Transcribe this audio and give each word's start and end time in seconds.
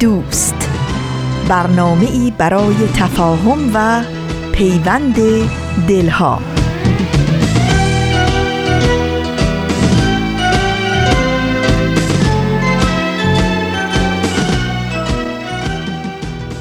دوست. 0.00 0.70
برنامه 1.48 2.10
ای 2.10 2.32
برای 2.38 2.74
تفاهم 2.94 3.70
و 3.74 4.02
پیوند 4.52 5.16
دلها. 5.88 6.40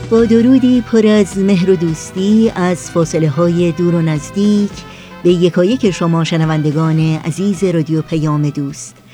با 0.09 0.25
درودی 0.25 0.81
پر 0.81 1.07
از 1.07 1.37
مهر 1.37 1.69
و 1.69 1.75
دوستی 1.75 2.51
از 2.55 2.91
فاصله 2.91 3.29
های 3.29 3.71
دور 3.71 3.95
و 3.95 4.01
نزدیک 4.01 4.71
به 5.23 5.29
یکایک 5.29 5.91
شما 5.91 6.23
شنوندگان 6.23 6.99
عزیز 6.99 7.63
رادیو 7.63 8.01
پیام 8.01 8.49
دوست. 8.49 9.04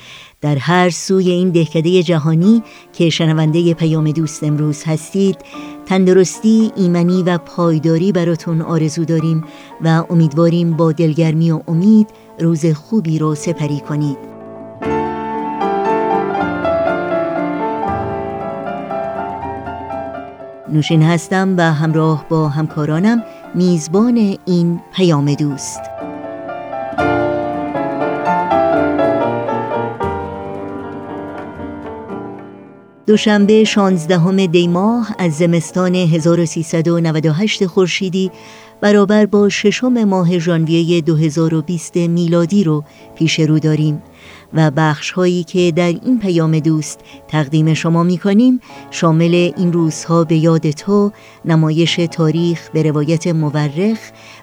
در 0.42 0.58
هر 0.58 0.90
سوی 0.90 1.30
این 1.30 1.50
دهکده 1.50 2.02
جهانی 2.02 2.62
که 2.92 3.10
شنونده 3.10 3.74
پیام 3.74 4.10
دوست 4.10 4.44
امروز 4.44 4.84
هستید 4.84 5.36
تندرستی، 5.86 6.72
ایمنی 6.76 7.22
و 7.22 7.38
پایداری 7.38 8.12
براتون 8.12 8.62
آرزو 8.62 9.04
داریم 9.04 9.44
و 9.84 10.04
امیدواریم 10.10 10.72
با 10.72 10.92
دلگرمی 10.92 11.50
و 11.50 11.60
امید 11.68 12.08
روز 12.40 12.66
خوبی 12.66 13.18
رو 13.18 13.34
سپری 13.34 13.80
کنید. 13.80 14.18
نوشین 20.72 21.02
هستم 21.02 21.54
و 21.56 21.72
همراه 21.72 22.26
با 22.28 22.48
همکارانم 22.48 23.22
میزبان 23.54 24.36
این 24.46 24.80
پیام 24.94 25.34
دوست. 25.34 25.91
دوشنبه 33.12 33.64
16 33.64 34.46
دی 34.46 34.68
ماه 34.68 35.14
از 35.18 35.32
زمستان 35.32 35.94
1398 35.94 37.66
خورشیدی 37.66 38.30
برابر 38.80 39.26
با 39.26 39.48
ششم 39.48 40.04
ماه 40.04 40.38
ژانویه 40.38 41.00
2020 41.00 41.96
میلادی 41.96 42.64
رو 42.64 42.84
پیش 43.14 43.40
رو 43.40 43.58
داریم 43.58 44.02
و 44.54 44.70
بخش 44.70 45.10
هایی 45.10 45.44
که 45.44 45.72
در 45.76 45.86
این 45.86 46.18
پیام 46.18 46.58
دوست 46.58 47.00
تقدیم 47.28 47.74
شما 47.74 48.02
می 48.02 48.18
کنیم 48.18 48.60
شامل 48.90 49.52
این 49.56 49.72
روزها 49.72 50.24
به 50.24 50.36
یاد 50.36 50.70
تو 50.70 51.12
نمایش 51.44 51.96
تاریخ 51.96 52.70
به 52.70 52.82
روایت 52.82 53.26
مورخ 53.26 53.98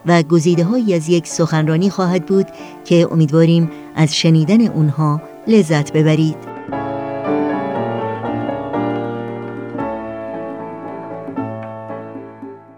و 0.05 0.23
گزیده 0.23 0.63
هایی 0.63 0.93
از 0.93 1.09
یک 1.09 1.27
سخنرانی 1.27 1.89
خواهد 1.89 2.25
بود 2.25 2.47
که 2.85 3.07
امیدواریم 3.11 3.71
از 3.95 4.15
شنیدن 4.15 4.67
اونها 4.67 5.21
لذت 5.47 5.93
ببرید. 5.93 6.58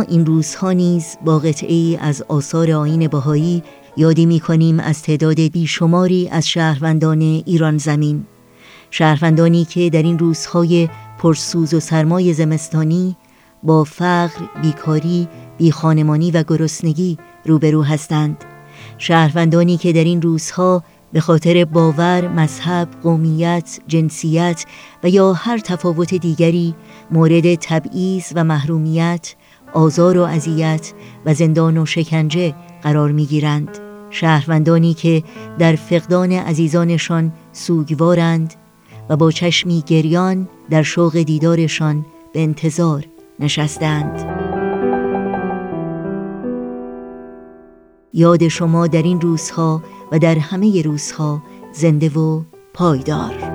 این 0.00 0.26
روزها 0.26 0.72
نیز 0.72 1.16
با 1.24 1.38
قطعی 1.38 1.98
از 2.00 2.22
آثار 2.28 2.70
آین 2.70 3.08
بهایی 3.08 3.62
یادی 3.96 4.26
می 4.26 4.40
کنیم 4.40 4.80
از 4.80 5.02
تعداد 5.02 5.40
بیشماری 5.40 6.28
از 6.28 6.48
شهروندان 6.48 7.20
ایران 7.20 7.78
زمین. 7.78 8.24
شهروندانی 8.90 9.64
که 9.64 9.90
در 9.90 10.02
این 10.02 10.18
روزهای 10.18 10.88
پرسوز 11.18 11.74
و 11.74 11.80
سرمای 11.80 12.32
زمستانی 12.32 13.16
با 13.62 13.84
فقر، 13.84 14.40
بیکاری، 14.62 15.28
بیخانمانی 15.58 16.30
و 16.30 16.42
گرسنگی 16.42 17.18
روبرو 17.44 17.82
هستند. 17.82 18.44
شهروندانی 18.98 19.76
که 19.76 19.92
در 19.92 20.04
این 20.04 20.22
روزها 20.22 20.82
به 21.12 21.20
خاطر 21.20 21.64
باور، 21.64 22.28
مذهب، 22.28 22.88
قومیت، 23.02 23.80
جنسیت 23.88 24.64
و 25.02 25.08
یا 25.08 25.32
هر 25.32 25.58
تفاوت 25.58 26.14
دیگری 26.14 26.74
مورد 27.10 27.54
تبعیض 27.54 28.32
و 28.34 28.44
محرومیت 28.44 29.34
آزار 29.72 30.18
و 30.18 30.22
اذیت 30.22 30.92
و 31.26 31.34
زندان 31.34 31.78
و 31.78 31.86
شکنجه 31.86 32.54
قرار 32.82 33.12
می‌گیرند. 33.12 33.78
شهروندانی 34.10 34.94
که 34.94 35.22
در 35.58 35.76
فقدان 35.76 36.32
عزیزانشان 36.32 37.32
سوگوارند 37.52 38.54
و 39.08 39.16
با 39.16 39.30
چشمی 39.30 39.82
گریان 39.86 40.48
در 40.70 40.82
شوق 40.82 41.16
دیدارشان 41.18 42.06
به 42.32 42.42
انتظار 42.42 43.04
نشستند. 43.40 44.40
یاد 48.12 48.48
شما 48.48 48.86
در 48.86 49.02
این 49.02 49.20
روزها 49.20 49.82
و 50.12 50.18
در 50.18 50.38
همه 50.38 50.82
روزها 50.82 51.42
زنده 51.72 52.08
و 52.08 52.42
پایدار. 52.74 53.49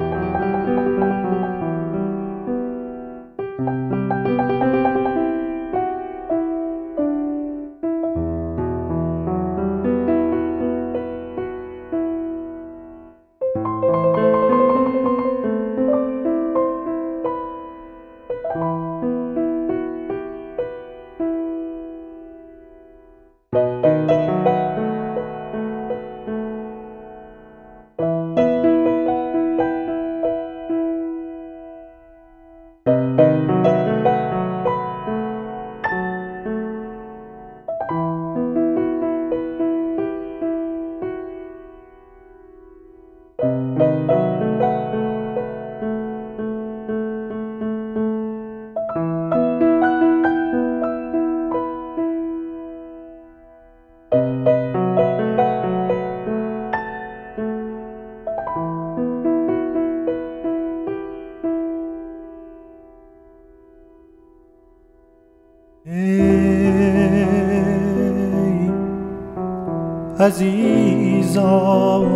عزیزان 70.26 72.16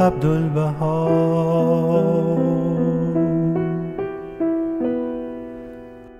عبدالبها. 0.00 1.08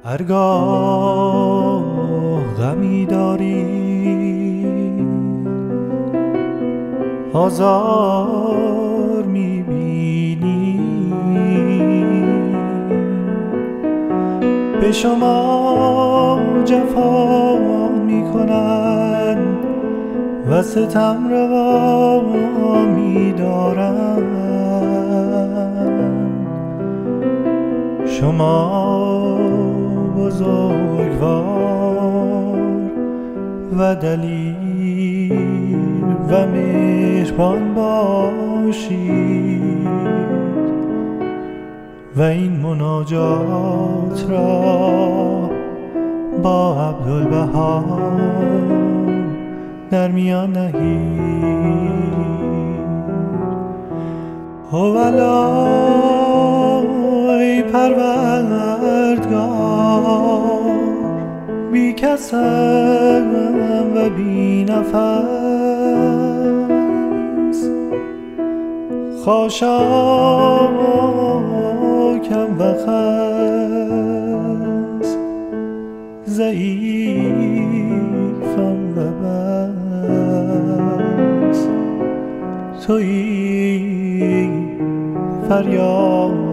هرگاه 0.04 1.84
غمی 2.58 3.06
داری. 3.06 3.64
آزار 7.32 9.22
می‌بینی. 9.26 10.80
به 14.80 14.92
شما 14.92 16.40
جفا 16.64 17.58
می‌کنن 18.06 18.77
و 20.50 20.62
ستم 20.62 21.28
روا 21.30 22.84
میدارن 22.84 24.22
شما 28.06 29.38
بزرگوار 30.18 31.78
و 33.78 33.94
دلیل 33.94 35.32
و 36.30 36.46
مهربان 36.46 37.74
باشید 37.74 39.08
و 42.16 42.22
این 42.22 42.52
مناجات 42.52 44.26
را 44.30 45.50
با 46.42 46.76
عبدالبها 46.76 47.84
در 49.90 50.10
میان 50.10 50.52
نهید 50.52 51.78
هوالای 54.72 55.62
پروردگار 57.62 58.98
بی 61.72 61.92
کسم 61.92 63.30
و 63.94 64.08
بی 64.08 64.64
نفس. 64.64 64.98
خاشاکم 69.24 69.78
و 72.58 72.62
خس 72.74 72.88
ضعیفم 76.26 77.18
و 78.96 79.00
بس. 79.00 79.77
تویی 82.88 84.48
فریاد. 85.48 86.47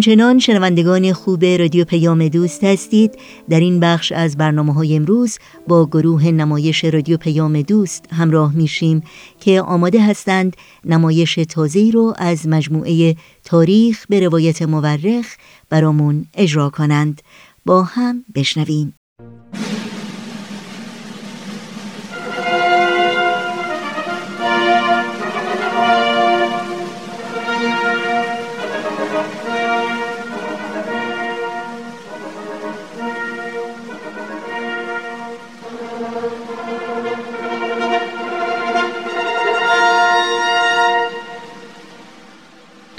همچنان 0.00 0.38
شنوندگان 0.38 1.12
خوب 1.12 1.44
رادیو 1.44 1.84
پیام 1.84 2.28
دوست 2.28 2.64
هستید. 2.64 3.18
در 3.48 3.60
این 3.60 3.80
بخش 3.80 4.12
از 4.12 4.36
برنامه 4.36 4.74
های 4.74 4.96
امروز 4.96 5.38
با 5.68 5.86
گروه 5.86 6.26
نمایش 6.26 6.84
رادیو 6.84 7.16
پیام 7.16 7.62
دوست 7.62 8.12
همراه 8.12 8.54
میشیم 8.54 9.02
که 9.40 9.60
آماده 9.60 10.02
هستند 10.02 10.56
نمایش 10.84 11.34
تازه‌ای 11.34 11.90
رو 11.90 12.14
از 12.18 12.48
مجموعه 12.48 13.16
تاریخ 13.44 14.06
به 14.08 14.20
روایت 14.20 14.62
مورخ 14.62 15.26
برامون 15.70 16.26
اجرا 16.34 16.70
کنند. 16.70 17.22
با 17.66 17.82
هم 17.82 18.24
بشنویم. 18.34 18.99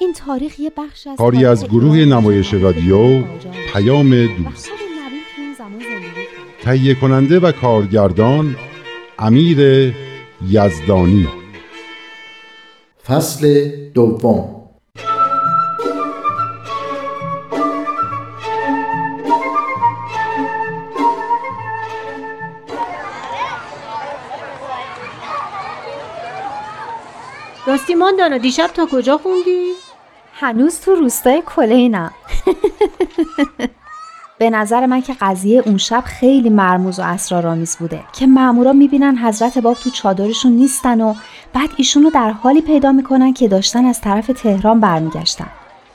این 0.00 0.12
تاریخ 0.12 0.60
یه 0.60 0.72
بخش 0.76 1.06
از 1.06 1.18
کاری 1.18 1.44
از 1.44 1.64
گروه 1.64 1.96
نمایش 1.96 2.54
رادیو. 2.54 3.22
پیام 3.72 4.26
دوست. 4.26 4.70
تهیه 6.62 6.94
کننده 6.94 7.38
و 7.40 7.52
کارگردان 7.52 8.56
امیر 9.18 9.92
یزدانی 10.48 11.28
فصل 13.06 13.68
دوم 13.94 14.54
راستی 27.66 27.94
ماندانا 27.94 28.38
دیشب 28.38 28.66
تا 28.66 28.86
کجا 28.92 29.18
خوندی؟ 29.18 29.83
هنوز 30.44 30.80
تو 30.80 30.94
روستای 30.94 31.42
کلینم 31.46 32.10
به 34.38 34.50
نظر 34.50 34.86
من 34.86 35.02
که 35.02 35.14
قضیه 35.20 35.62
اون 35.66 35.78
شب 35.78 36.02
خیلی 36.06 36.50
مرموز 36.50 36.98
و 36.98 37.02
اسرارآمیز 37.02 37.76
بوده 37.76 38.00
که 38.12 38.26
مامورا 38.26 38.72
می‌بینن 38.72 39.16
حضرت 39.18 39.58
باب 39.58 39.74
تو 39.74 39.90
چادرشون 39.90 40.52
نیستن 40.52 41.00
و 41.00 41.14
بعد 41.52 41.70
ایشونو 41.76 42.10
در 42.10 42.30
حالی 42.30 42.60
پیدا 42.60 42.92
می‌کنن 42.92 43.32
که 43.32 43.48
داشتن 43.48 43.84
از 43.84 44.00
طرف 44.00 44.26
تهران 44.26 44.80
برمیگشتن. 44.80 45.48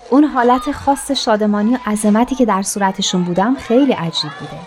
اون 0.09 0.23
حالت 0.23 0.71
خاص 0.71 1.11
شادمانی 1.11 1.75
و 1.75 1.77
عظمتی 1.85 2.35
که 2.35 2.45
در 2.45 2.61
صورتشون 2.61 3.23
بودم 3.23 3.55
خیلی 3.55 3.93
عجیب 3.93 4.31
بوده. 4.39 4.59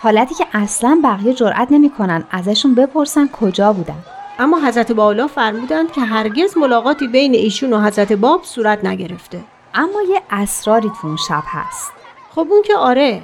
حالتی 0.00 0.34
که 0.34 0.46
اصلا 0.52 1.00
بقیه 1.04 1.34
جرأت 1.34 1.68
نمی‌کنن 1.70 2.24
ازشون 2.30 2.74
بپرسن 2.74 3.28
کجا 3.28 3.72
بودن. 3.72 4.04
اما 4.38 4.60
حضرت 4.60 4.92
بالا 4.92 5.26
فرمودند 5.26 5.92
که 5.92 6.00
هرگز 6.00 6.56
ملاقاتی 6.56 7.08
بین 7.08 7.34
ایشون 7.34 7.72
و 7.72 7.80
حضرت 7.80 8.12
باب 8.12 8.44
صورت 8.44 8.84
نگرفته. 8.84 9.40
اما 9.74 10.02
یه 10.10 10.22
اسراری 10.30 10.90
تو 11.00 11.06
اون 11.06 11.16
شب 11.16 11.42
هست. 11.46 11.92
خب 12.34 12.46
اون 12.50 12.62
که 12.62 12.76
آره. 12.76 13.22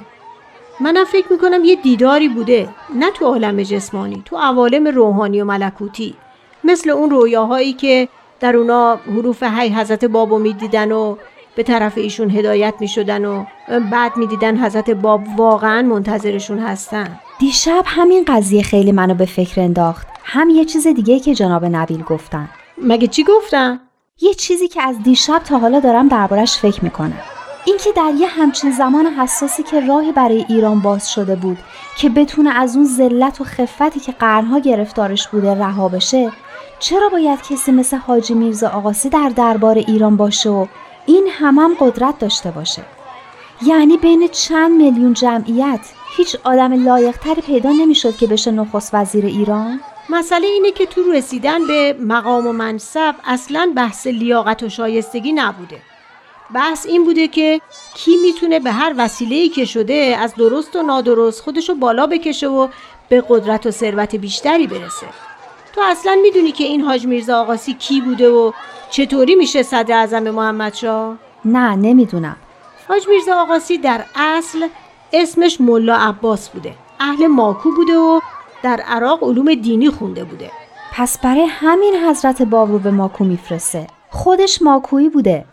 منم 0.79 1.05
فکر 1.05 1.25
می‌کنم 1.31 1.65
یه 1.65 1.75
دیداری 1.75 2.29
بوده. 2.29 2.69
نه 2.95 3.11
تو 3.11 3.25
عالم 3.25 3.63
جسمانی 3.63 4.21
تو 4.25 4.37
عوالم 4.37 4.87
روحانی 4.87 5.41
و 5.41 5.45
ملکوتی. 5.45 6.15
مثل 6.63 6.89
اون 6.89 7.09
رویاهایی 7.09 7.73
که 7.73 8.07
در 8.39 8.55
اونا 8.55 8.95
حروف 8.95 9.43
هی 9.43 9.69
حضرت 9.69 10.05
بابو 10.05 10.39
می‌دیدن 10.39 10.91
و 10.91 11.15
به 11.55 11.63
طرف 11.63 11.97
ایشون 11.97 12.29
هدایت 12.29 12.73
می‌شدن 12.79 13.25
و 13.25 13.45
بعد 13.91 14.17
می‌دیدن 14.17 14.57
حضرت 14.57 14.89
باب 14.89 15.23
واقعا 15.37 15.81
منتظرشون 15.81 16.59
هستن. 16.59 17.19
دیشب 17.39 17.83
همین 17.85 18.25
قضیه 18.27 18.63
خیلی 18.63 18.91
منو 18.91 19.13
به 19.13 19.25
فکر 19.25 19.61
انداخت. 19.61 20.07
هم 20.27 20.49
یه 20.49 20.65
چیز 20.65 20.87
دیگه 20.87 21.19
که 21.19 21.35
جناب 21.35 21.65
نبیل 21.65 22.03
گفتن 22.03 22.49
مگه 22.77 23.07
چی 23.07 23.23
گفتم؟ 23.23 23.79
یه 24.21 24.33
چیزی 24.33 24.67
که 24.67 24.81
از 24.81 25.03
دیشب 25.03 25.39
تا 25.39 25.57
حالا 25.57 25.79
دارم 25.79 26.07
دربارش 26.07 26.57
فکر 26.57 26.83
می‌کنم 26.83 27.21
اینکه 27.65 27.89
در 27.95 28.11
یه 28.17 28.27
همچین 28.27 28.71
زمان 28.71 29.05
حساسی 29.05 29.63
که 29.63 29.79
راهی 29.79 30.11
برای 30.11 30.45
ایران 30.49 30.79
باز 30.79 31.11
شده 31.11 31.35
بود 31.35 31.57
که 31.97 32.09
بتونه 32.09 32.49
از 32.49 32.75
اون 32.75 32.85
ذلت 32.85 33.41
و 33.41 33.43
خفتی 33.43 33.99
که 33.99 34.11
قرنها 34.11 34.59
گرفتارش 34.59 35.27
بوده 35.27 35.55
رها 35.55 35.89
بشه 35.89 36.31
چرا 36.79 37.09
باید 37.09 37.41
کسی 37.41 37.71
مثل 37.71 37.97
حاجی 37.97 38.33
میرزا 38.33 38.69
آقاسی 38.69 39.09
در 39.09 39.31
دربار 39.35 39.77
ایران 39.77 40.17
باشه 40.17 40.49
و 40.49 40.65
این 41.05 41.27
همم 41.31 41.59
هم 41.59 41.75
قدرت 41.79 42.19
داشته 42.19 42.51
باشه 42.51 42.81
یعنی 43.65 43.97
بین 43.97 44.27
چند 44.27 44.71
میلیون 44.71 45.13
جمعیت 45.13 45.79
هیچ 46.17 46.35
آدم 46.43 46.85
لایقتری 46.85 47.41
پیدا 47.41 47.71
نمی‌شد 47.71 48.15
که 48.15 48.27
بشه 48.27 48.51
نخست 48.51 48.93
وزیر 48.93 49.25
ایران؟ 49.25 49.79
مسئله 50.09 50.47
اینه 50.47 50.71
که 50.71 50.85
تو 50.85 51.11
رسیدن 51.11 51.67
به 51.67 51.95
مقام 51.99 52.47
و 52.47 52.51
منصب 52.51 53.15
اصلا 53.25 53.73
بحث 53.75 54.07
لیاقت 54.07 54.63
و 54.63 54.69
شایستگی 54.69 55.33
نبوده. 55.33 55.81
بحث 56.53 56.85
این 56.85 57.03
بوده 57.05 57.27
که 57.27 57.61
کی 57.95 58.17
می‌تونه 58.17 58.59
به 58.59 58.71
هر 58.71 58.93
وسیله‌ای 58.97 59.49
که 59.49 59.65
شده 59.65 60.17
از 60.19 60.35
درست 60.35 60.75
و 60.75 60.81
نادرست 60.81 61.41
خودشو 61.41 61.75
بالا 61.75 62.07
بکشه 62.07 62.47
و 62.47 62.67
به 63.09 63.23
قدرت 63.29 63.65
و 63.65 63.71
ثروت 63.71 64.15
بیشتری 64.15 64.67
برسه. 64.67 65.07
تو 65.75 65.81
اصلا 65.81 66.17
می‌دونی 66.21 66.51
که 66.51 66.63
این 66.63 66.81
حاج 66.81 67.05
میرزا 67.05 67.41
آقاسی 67.41 67.73
کی 67.73 68.01
بوده 68.01 68.29
و 68.29 68.51
چطوری 68.89 69.35
میشه 69.35 69.63
صدر 69.63 69.95
اعظم 69.95 70.29
محمد 70.29 70.73
شا؟ 70.73 71.15
نه 71.45 71.75
نمی‌دونم. 71.75 72.35
حاج 72.87 73.07
میرزا 73.07 73.35
آقاسی 73.41 73.77
در 73.77 74.05
اصل 74.15 74.67
اسمش 75.13 75.61
ملا 75.61 75.95
عباس 75.95 76.49
بوده. 76.49 76.75
اهل 76.99 77.27
ماکو 77.27 77.71
بوده 77.71 77.97
و 77.97 78.19
در 78.65 78.81
عراق 78.87 79.23
علوم 79.23 79.53
دینی 79.53 79.89
خونده 79.89 80.23
بوده. 80.23 80.51
پس 80.93 81.17
برای 81.19 81.45
همین 81.49 81.95
حضرت 81.95 82.41
باب 82.41 82.71
رو 82.71 82.79
به 82.79 82.91
ماکو 82.91 83.23
میفرسته. 83.23 83.87
خودش 84.09 84.61
ماکویی 84.61 85.09
بوده. 85.09 85.45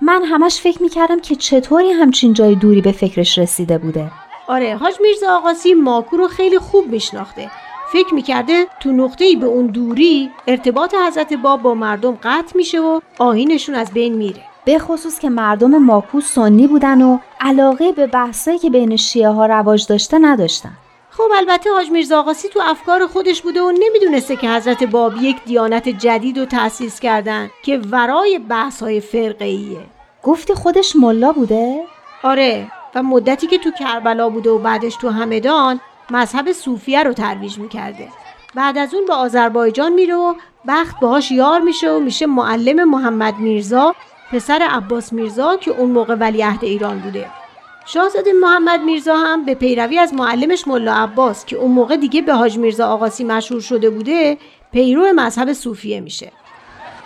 من 0.00 0.22
همش 0.24 0.60
فکر 0.60 0.82
می‌کردم 0.82 1.20
که 1.20 1.34
چطوری 1.34 1.90
همچین 1.90 2.32
جای 2.32 2.54
دوری 2.54 2.80
به 2.80 2.92
فکرش 2.92 3.38
رسیده 3.38 3.78
بوده. 3.78 4.10
آره 4.48 4.76
حاج 4.76 4.94
میرزا 5.00 5.36
آقاسی 5.36 5.74
ماکو 5.74 6.16
رو 6.16 6.28
خیلی 6.28 6.58
خوب 6.58 6.86
میشناخته. 6.86 7.50
فکر 7.92 8.14
می‌کرده 8.14 8.66
تو 8.80 8.92
نقطه‌ای 8.92 9.36
به 9.36 9.46
اون 9.46 9.66
دوری 9.66 10.30
ارتباط 10.46 10.94
حضرت 11.08 11.32
باب 11.32 11.62
با 11.62 11.74
مردم 11.74 12.18
قطع 12.22 12.56
میشه 12.56 12.80
و 12.80 13.00
آینشون 13.18 13.74
از 13.74 13.90
بین 13.90 14.14
میره. 14.14 14.42
به 14.64 14.78
خصوص 14.78 15.18
که 15.18 15.30
مردم 15.30 15.78
ماکو 15.78 16.20
سنی 16.20 16.66
بودن 16.66 17.02
و 17.02 17.18
علاقه 17.40 17.92
به 17.92 18.06
بحثایی 18.06 18.58
که 18.58 18.70
بین 18.70 18.96
شیعه 18.96 19.28
ها 19.28 19.46
رواج 19.46 19.86
داشته 19.86 20.18
نداشتن. 20.18 20.72
خب 21.16 21.30
البته 21.36 21.70
حاج 21.70 21.90
میرزا 21.90 22.20
آقاسی 22.20 22.48
تو 22.48 22.60
افکار 22.64 23.06
خودش 23.06 23.42
بوده 23.42 23.62
و 23.62 23.72
نمی‌دونسته 23.72 24.36
که 24.36 24.50
حضرت 24.50 24.84
باب 24.84 25.12
یک 25.20 25.44
دیانت 25.44 25.88
جدید 25.88 26.38
رو 26.38 26.44
تأسیس 26.44 27.00
کردن 27.00 27.50
که 27.62 27.80
ورای 27.90 28.38
بحث 28.38 28.82
های 28.82 29.00
فرقه 29.00 29.76
گفتی 30.22 30.54
خودش 30.54 30.96
ملا 30.96 31.32
بوده؟ 31.32 31.82
آره 32.22 32.72
و 32.94 33.02
مدتی 33.02 33.46
که 33.46 33.58
تو 33.58 33.70
کربلا 33.70 34.28
بوده 34.28 34.50
و 34.50 34.58
بعدش 34.58 34.96
تو 34.96 35.08
همدان 35.08 35.80
مذهب 36.10 36.52
صوفیه 36.52 37.02
رو 37.02 37.12
ترویج 37.12 37.58
می‌کرده. 37.58 38.08
بعد 38.54 38.78
از 38.78 38.94
اون 38.94 39.06
به 39.06 39.14
آذربایجان 39.14 39.92
میره 39.92 40.14
و 40.14 40.34
بخت 40.68 41.00
باهاش 41.00 41.30
یار 41.30 41.60
میشه 41.60 41.90
و 41.90 41.98
میشه 41.98 42.26
معلم 42.26 42.90
محمد 42.90 43.38
میرزا 43.38 43.94
پسر 44.32 44.68
عباس 44.70 45.12
میرزا 45.12 45.56
که 45.56 45.70
اون 45.70 45.90
موقع 45.90 46.14
ولیعهد 46.14 46.64
ایران 46.64 46.98
بوده. 46.98 47.41
شاهزاده 47.86 48.32
محمد 48.32 48.80
میرزا 48.80 49.16
هم 49.16 49.44
به 49.44 49.54
پیروی 49.54 49.98
از 49.98 50.14
معلمش 50.14 50.68
ملا 50.68 50.94
عباس 50.94 51.44
که 51.44 51.56
اون 51.56 51.70
موقع 51.70 51.96
دیگه 51.96 52.22
به 52.22 52.34
حاج 52.34 52.58
میرزا 52.58 52.86
آقاسی 52.86 53.24
مشهور 53.24 53.60
شده 53.60 53.90
بوده 53.90 54.38
پیرو 54.72 55.12
مذهب 55.16 55.52
صوفیه 55.52 56.00
میشه. 56.00 56.32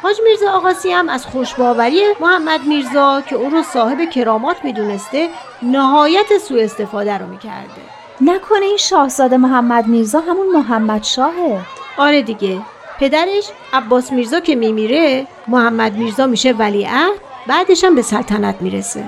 حاج 0.02 0.16
میرزا 0.24 0.50
آقاسی 0.50 0.92
هم 0.92 1.08
از 1.08 1.26
خوشباوری 1.26 2.00
محمد 2.20 2.64
میرزا 2.64 3.22
که 3.28 3.36
اون 3.36 3.50
رو 3.50 3.62
صاحب 3.62 4.10
کرامات 4.10 4.56
می‌دونسته 4.64 5.28
نهایت 5.62 6.38
سوء 6.48 6.62
استفاده 6.62 7.18
رو 7.18 7.26
می‌کرده. 7.26 7.82
نکنه 8.20 8.64
این 8.64 8.76
شاهزاده 8.76 9.36
محمد 9.36 9.86
میرزا 9.86 10.20
همون 10.20 10.52
محمد 10.52 11.02
شاهه. 11.02 11.60
آره 11.98 12.22
دیگه. 12.22 12.58
پدرش 13.00 13.50
عباس 13.72 14.12
میرزا 14.12 14.40
که 14.40 14.54
میمیره 14.54 15.26
محمد 15.48 15.96
میرزا 15.96 16.26
میشه 16.26 16.52
ولیعهد 16.52 17.12
بعدش 17.46 17.84
هم 17.84 17.94
به 17.94 18.02
سلطنت 18.02 18.56
می‌رسه. 18.60 19.04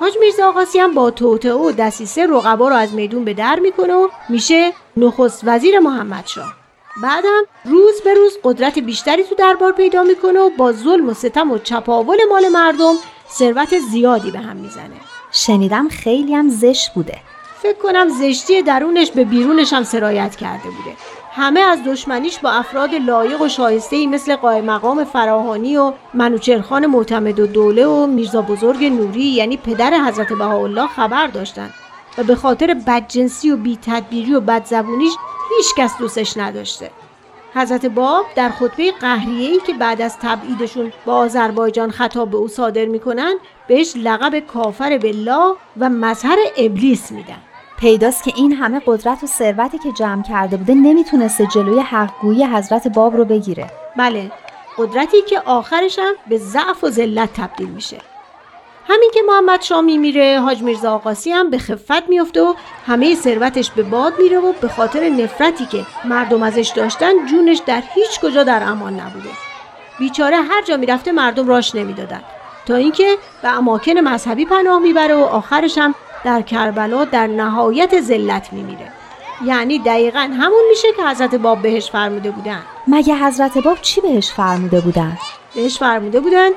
حاج 0.00 0.12
میرزا 0.20 0.48
آقاسی 0.48 0.78
هم 0.78 0.94
با 0.94 1.10
توته 1.10 1.52
و 1.52 1.72
دسیسه 1.72 2.26
رقبا 2.26 2.68
رو 2.68 2.74
از 2.74 2.94
میدون 2.94 3.24
به 3.24 3.34
در 3.34 3.58
می‌کنه 3.58 3.94
و 3.94 4.08
میشه 4.28 4.72
نخست 4.96 5.40
وزیر 5.44 5.78
محمد 5.78 6.26
شاه. 6.26 6.54
بعدم 7.02 7.42
روز 7.64 8.00
به 8.04 8.14
روز 8.14 8.38
قدرت 8.44 8.78
بیشتری 8.78 9.22
تو 9.22 9.34
دربار 9.34 9.72
پیدا 9.72 10.02
می‌کنه 10.02 10.40
و 10.40 10.50
با 10.50 10.72
ظلم 10.72 11.08
و 11.08 11.14
ستم 11.14 11.50
و 11.50 11.58
چپاول 11.58 12.16
مال 12.30 12.48
مردم 12.48 12.94
ثروت 13.30 13.78
زیادی 13.78 14.30
به 14.30 14.38
هم 14.38 14.56
می‌زنه. 14.56 15.00
شنیدم 15.32 15.88
خیلی 15.88 16.34
هم 16.34 16.48
زشت 16.48 16.94
بوده. 16.94 17.18
فکر 17.62 17.78
کنم 17.78 18.08
زشتی 18.08 18.62
درونش 18.62 19.10
به 19.10 19.24
بیرونش 19.24 19.72
هم 19.72 19.84
سرایت 19.84 20.36
کرده 20.36 20.64
بوده. 20.64 20.96
همه 21.38 21.60
از 21.60 21.84
دشمنیش 21.84 22.38
با 22.38 22.50
افراد 22.50 22.94
لایق 22.94 23.40
و 23.40 23.48
شایسته 23.48 23.96
ای 23.96 24.06
مثل 24.06 24.36
قائم 24.36 24.64
مقام 24.64 25.04
فراهانی 25.04 25.76
و 25.76 25.92
منوچرخان 26.14 26.86
معتمد 26.86 27.40
و 27.40 27.46
دوله 27.46 27.86
و 27.86 28.06
میرزا 28.06 28.42
بزرگ 28.42 28.84
نوری 28.84 29.24
یعنی 29.24 29.56
پدر 29.56 30.04
حضرت 30.04 30.32
بهاءالله 30.32 30.86
خبر 30.86 31.26
داشتند. 31.26 31.74
و 32.18 32.22
به 32.22 32.34
خاطر 32.34 32.74
بدجنسی 32.86 33.50
و 33.50 33.56
بیتدبیری 33.56 34.34
و 34.34 34.40
بدزبونیش 34.40 35.12
هیچ 35.56 35.74
کس 35.76 35.98
دوستش 35.98 36.36
نداشته. 36.36 36.90
حضرت 37.54 37.86
باب 37.86 38.24
در 38.36 38.48
خطبه 38.48 38.92
قهریه‌ای 38.92 39.60
که 39.66 39.74
بعد 39.74 40.02
از 40.02 40.18
تبعیدشون 40.18 40.92
با 41.06 41.14
آذربایجان 41.14 41.90
خطاب 41.90 42.30
به 42.30 42.36
او 42.36 42.48
صادر 42.48 42.84
می‌کنن 42.84 43.34
بهش 43.68 43.92
لقب 43.96 44.38
کافر 44.38 44.98
بالله 44.98 45.54
و 45.80 45.88
مظهر 45.88 46.38
ابلیس 46.56 47.12
میدن. 47.12 47.47
پیداست 47.80 48.24
که 48.24 48.32
این 48.36 48.52
همه 48.52 48.82
قدرت 48.86 49.24
و 49.24 49.26
ثروتی 49.26 49.78
که 49.78 49.92
جمع 49.92 50.22
کرده 50.22 50.56
بوده 50.56 50.74
نمی‌تونسته 50.74 51.46
جلوی 51.46 51.80
حقگویی 51.80 52.44
حضرت 52.44 52.88
باب 52.88 53.16
رو 53.16 53.24
بگیره. 53.24 53.70
بله 53.96 54.30
قدرتی 54.78 55.22
که 55.22 55.40
آخرش 55.40 55.98
هم 55.98 56.14
به 56.26 56.38
ضعف 56.38 56.84
و 56.84 56.90
ذلت 56.90 57.32
تبدیل 57.32 57.68
میشه. 57.68 57.98
همین 58.88 59.10
که 59.14 59.20
محمد 59.28 59.62
شاه 59.62 59.80
میمیره 59.80 60.40
حاج 60.40 60.62
میرزا 60.62 60.94
آقاسی 60.94 61.30
هم 61.30 61.50
به 61.50 61.58
خفت 61.58 62.08
میفته 62.08 62.42
و 62.42 62.54
همه 62.86 63.14
ثروتش 63.14 63.70
به 63.70 63.82
باد 63.82 64.12
میره 64.18 64.38
و 64.38 64.52
به 64.52 64.68
خاطر 64.68 65.08
نفرتی 65.08 65.66
که 65.66 65.86
مردم 66.04 66.42
ازش 66.42 66.72
داشتن 66.76 67.26
جونش 67.26 67.58
در 67.66 67.82
هیچ 67.94 68.20
کجا 68.20 68.44
در 68.44 68.62
امان 68.62 69.00
نبوده. 69.00 69.30
بیچاره 69.98 70.36
هر 70.36 70.62
جا 70.62 70.76
می‌رفته 70.76 71.12
مردم 71.12 71.48
راش 71.48 71.74
نمی‌دادن. 71.74 72.22
تا 72.66 72.74
اینکه 72.74 73.16
به 73.42 73.48
اماکن 73.48 73.92
مذهبی 73.92 74.44
پناه 74.44 74.78
می‌بره 74.78 75.14
و 75.14 75.22
آخرش 75.24 75.78
هم 75.78 75.94
در 76.24 76.42
کربلا 76.42 77.04
در 77.04 77.26
نهایت 77.26 78.00
ذلت 78.00 78.52
میمیره. 78.52 78.92
یعنی 79.44 79.78
دقیقا 79.78 80.20
همون 80.20 80.62
میشه 80.70 80.88
که 80.96 81.02
حضرت 81.02 81.34
باب 81.34 81.62
بهش 81.62 81.90
فرموده 81.90 82.30
بودن. 82.30 82.62
مگه 82.88 83.14
حضرت 83.14 83.58
باب 83.58 83.78
چی 83.82 84.00
بهش 84.00 84.32
فرموده 84.32 84.80
بودن؟ 84.80 85.18
بهش 85.54 85.78
فرموده 85.78 86.20
بودن 86.20 86.50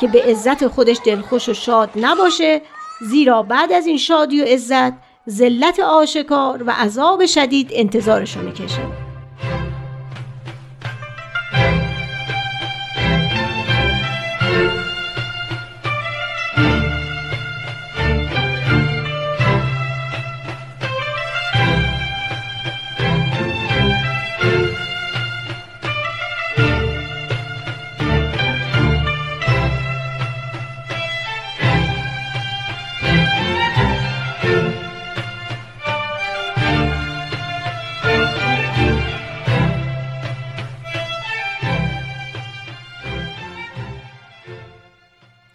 که 0.00 0.08
به 0.08 0.22
عزت 0.22 0.66
خودش 0.66 1.00
دلخوش 1.04 1.48
و 1.48 1.54
شاد 1.54 1.90
نباشه 1.96 2.62
زیرا 3.00 3.42
بعد 3.42 3.72
از 3.72 3.86
این 3.86 3.98
شادی 3.98 4.42
و 4.42 4.44
عزت 4.44 4.92
ذلت 5.28 5.80
آشکار 5.80 6.62
و 6.66 6.70
عذاب 6.70 7.26
شدید 7.26 7.70
انتظارشو 7.72 8.40
می‌کشه. 8.40 9.07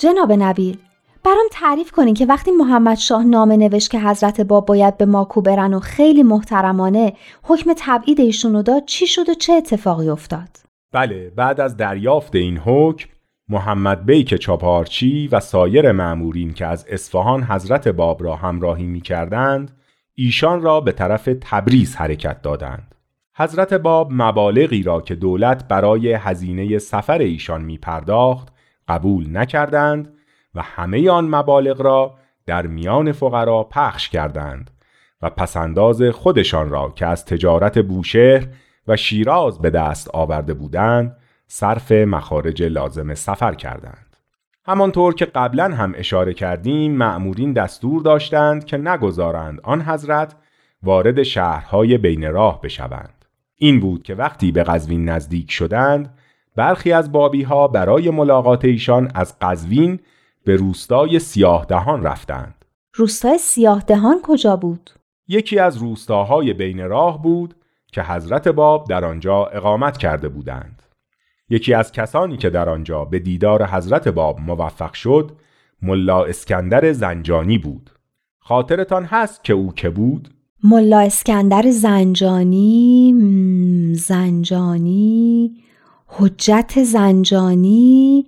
جناب 0.03 0.31
نبیل 0.31 0.77
برام 1.25 1.45
تعریف 1.51 1.91
کنین 1.91 2.13
که 2.13 2.25
وقتی 2.25 2.51
محمد 2.51 2.97
شاه 2.97 3.23
نامه 3.23 3.57
نوشت 3.57 3.91
که 3.91 3.99
حضرت 3.99 4.41
باب 4.41 4.65
باید 4.65 4.97
به 4.97 5.05
ماکو 5.05 5.41
برن 5.41 5.73
و 5.73 5.79
خیلی 5.79 6.23
محترمانه 6.23 7.13
حکم 7.43 7.73
تبعید 7.77 8.19
ایشونو 8.19 8.61
داد 8.61 8.85
چی 8.85 9.07
شد 9.07 9.29
و 9.29 9.33
چه 9.33 9.53
اتفاقی 9.53 10.09
افتاد؟ 10.09 10.49
بله 10.91 11.29
بعد 11.29 11.61
از 11.61 11.77
دریافت 11.77 12.35
این 12.35 12.57
حکم 12.57 13.09
محمد 13.49 14.05
بیک 14.05 14.35
چاپارچی 14.35 15.27
و 15.27 15.39
سایر 15.39 15.91
معمورین 15.91 16.53
که 16.53 16.65
از 16.65 16.85
اصفهان 16.89 17.43
حضرت 17.43 17.87
باب 17.87 18.23
را 18.23 18.35
همراهی 18.35 18.85
می 18.85 19.01
کردند 19.01 19.71
ایشان 20.15 20.61
را 20.61 20.81
به 20.81 20.91
طرف 20.91 21.29
تبریز 21.41 21.95
حرکت 21.95 22.41
دادند. 22.41 22.95
حضرت 23.35 23.73
باب 23.73 24.07
مبالغی 24.11 24.83
را 24.83 25.01
که 25.01 25.15
دولت 25.15 25.67
برای 25.67 26.13
هزینه 26.13 26.77
سفر 26.77 27.17
ایشان 27.17 27.61
می 27.61 27.77
پرداخت 27.77 28.52
قبول 28.87 29.37
نکردند 29.37 30.13
و 30.55 30.61
همه 30.61 31.09
آن 31.09 31.35
مبالغ 31.35 31.81
را 31.81 32.15
در 32.45 32.67
میان 32.67 33.11
فقرا 33.11 33.63
پخش 33.63 34.09
کردند 34.09 34.71
و 35.21 35.29
پسنداز 35.29 36.01
خودشان 36.01 36.69
را 36.69 36.89
که 36.89 37.05
از 37.05 37.25
تجارت 37.25 37.79
بوشهر 37.79 38.47
و 38.87 38.95
شیراز 38.95 39.59
به 39.59 39.69
دست 39.69 40.09
آورده 40.13 40.53
بودند 40.53 41.17
صرف 41.47 41.91
مخارج 41.91 42.63
لازم 42.63 43.13
سفر 43.13 43.53
کردند. 43.53 44.17
همانطور 44.65 45.13
که 45.13 45.25
قبلا 45.25 45.75
هم 45.75 45.93
اشاره 45.97 46.33
کردیم 46.33 46.91
معمورین 46.91 47.53
دستور 47.53 48.01
داشتند 48.01 48.65
که 48.65 48.77
نگذارند 48.77 49.59
آن 49.63 49.81
حضرت 49.81 50.35
وارد 50.83 51.23
شهرهای 51.23 51.97
بین 51.97 52.31
راه 52.31 52.61
بشوند. 52.61 53.25
این 53.55 53.79
بود 53.79 54.03
که 54.03 54.15
وقتی 54.15 54.51
به 54.51 54.63
قزوین 54.63 55.09
نزدیک 55.09 55.51
شدند 55.51 56.17
برخی 56.55 56.91
از 56.91 57.11
بابی 57.11 57.43
ها 57.43 57.67
برای 57.67 58.09
ملاقات 58.09 58.65
ایشان 58.65 59.11
از 59.15 59.39
قزوین 59.39 59.99
به 60.45 60.55
روستای 60.55 61.19
سیاه 61.19 61.65
دهان 61.65 62.03
رفتند. 62.03 62.65
روستای 62.93 63.37
سیاه 63.37 63.83
دهان 63.87 64.21
کجا 64.23 64.55
بود؟ 64.55 64.89
یکی 65.27 65.59
از 65.59 65.77
روستاهای 65.77 66.53
بین 66.53 66.89
راه 66.89 67.21
بود 67.21 67.55
که 67.91 68.03
حضرت 68.03 68.47
باب 68.47 68.87
در 68.89 69.05
آنجا 69.05 69.45
اقامت 69.45 69.97
کرده 69.97 70.29
بودند. 70.29 70.83
یکی 71.49 71.73
از 71.73 71.91
کسانی 71.91 72.37
که 72.37 72.49
در 72.49 72.69
آنجا 72.69 73.05
به 73.05 73.19
دیدار 73.19 73.65
حضرت 73.65 74.07
باب 74.07 74.39
موفق 74.39 74.93
شد 74.93 75.31
ملا 75.81 76.23
اسکندر 76.23 76.91
زنجانی 76.91 77.57
بود. 77.57 77.89
خاطرتان 78.39 79.05
هست 79.05 79.43
که 79.43 79.53
او 79.53 79.73
که 79.73 79.89
بود؟ 79.89 80.29
ملا 80.63 80.99
اسکندر 80.99 81.71
زنجانی 81.71 83.13
زنجانی 83.95 85.62
حجت 86.15 86.83
زنجانی. 86.83 88.27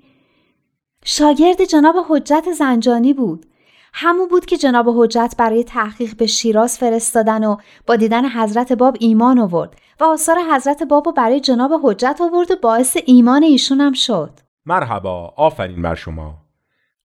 شاگرد 1.06 1.66
جناب 1.66 1.96
حجت 2.10 2.46
زنجانی 2.58 3.14
بود. 3.14 3.46
همون 3.94 4.28
بود 4.28 4.46
که 4.46 4.58
جناب 4.58 4.86
حجت 4.98 5.36
برای 5.38 5.64
تحقیق 5.64 6.18
به 6.18 6.28
شیراز 6.28 6.78
فرستادن 6.78 7.44
و 7.44 7.58
با 7.88 7.96
دیدن 7.96 8.30
حضرت 8.30 8.74
باب 8.74 8.98
ایمان 9.00 9.40
آورد 9.40 9.76
و 10.00 10.04
آثار 10.04 10.38
حضرت 10.54 10.84
باب 10.84 11.14
برای 11.18 11.40
جناب 11.40 11.72
حجت 11.84 12.20
آورد 12.22 12.52
و 12.52 12.56
باعث 12.62 12.98
ایمان 13.06 13.44
ایشون 13.44 13.82
هم 13.82 13.94
شد. 13.94 14.32
مرحبا 14.66 15.34
آفرین 15.38 15.82
بر 15.82 15.96
شما. 15.96 16.34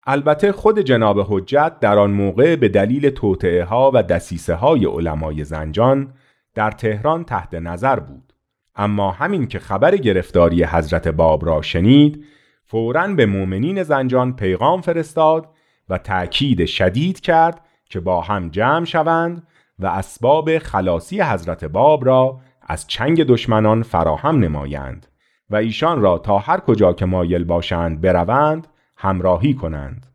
البته 0.08 0.52
خود 0.52 0.80
جناب 0.80 1.20
حجت 1.20 1.80
در 1.80 2.00
آن 2.00 2.12
موقع 2.12 2.56
به 2.56 2.70
دلیل 2.70 3.10
توطعه 3.10 3.64
ها 3.64 3.92
و 3.94 4.04
دسیسه 4.04 4.56
های 4.56 4.86
علمای 4.86 5.44
زنجان 5.44 6.14
در 6.56 6.72
تهران 6.72 7.24
تحت 7.24 7.54
نظر 7.54 8.00
بود. 8.00 8.29
اما 8.76 9.12
همین 9.12 9.48
که 9.48 9.60
خبر 9.60 9.98
گرفتاری 9.98 10.64
حضرت 10.64 11.08
باب 11.08 11.46
را 11.46 11.62
شنید 11.62 12.26
فوراً 12.66 13.08
به 13.08 13.26
مؤمنین 13.26 13.84
زنجان 13.84 14.36
پیغام 14.36 14.82
فرستاد 14.82 15.50
و 15.90 15.98
تأکید 15.98 16.66
شدید 16.66 17.20
کرد 17.20 17.62
که 17.86 18.00
با 18.00 18.22
هم 18.22 18.50
جمع 18.50 18.86
شوند 18.86 19.48
و 19.80 19.88
اسباب 19.88 20.58
خلاصی 20.58 21.22
حضرت 21.22 21.66
باب 21.66 22.06
را 22.06 22.40
از 22.62 22.88
چنگ 22.88 23.24
دشمنان 23.24 23.84
فراهم 23.84 24.40
نمایند 24.40 25.08
و 25.50 25.56
ایشان 25.56 26.02
را 26.02 26.18
تا 26.18 26.40
هر 26.40 26.60
کجا 26.60 26.94
که 26.94 27.06
مایل 27.06 27.44
باشند 27.44 28.02
بروند 28.02 28.68
همراهی 28.98 29.54
کنند. 29.54 30.06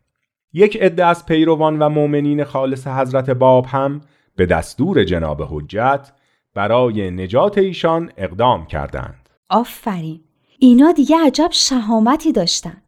یک 0.52 0.76
عده 0.76 1.06
از 1.06 1.26
پیروان 1.26 1.78
و 1.78 1.88
مؤمنین 1.88 2.44
خالص 2.44 2.86
حضرت 2.86 3.30
باب 3.30 3.66
هم 3.66 4.00
به 4.36 4.46
دستور 4.46 5.04
جناب 5.04 5.42
حجت 5.50 6.12
برای 6.54 7.10
نجات 7.10 7.58
ایشان 7.58 8.12
اقدام 8.16 8.66
کردند. 8.66 9.28
آفرین. 9.48 10.20
اینا 10.58 10.92
دیگه 10.92 11.16
عجب 11.26 11.48
شهامتی 11.50 12.32
داشتن. 12.32 12.82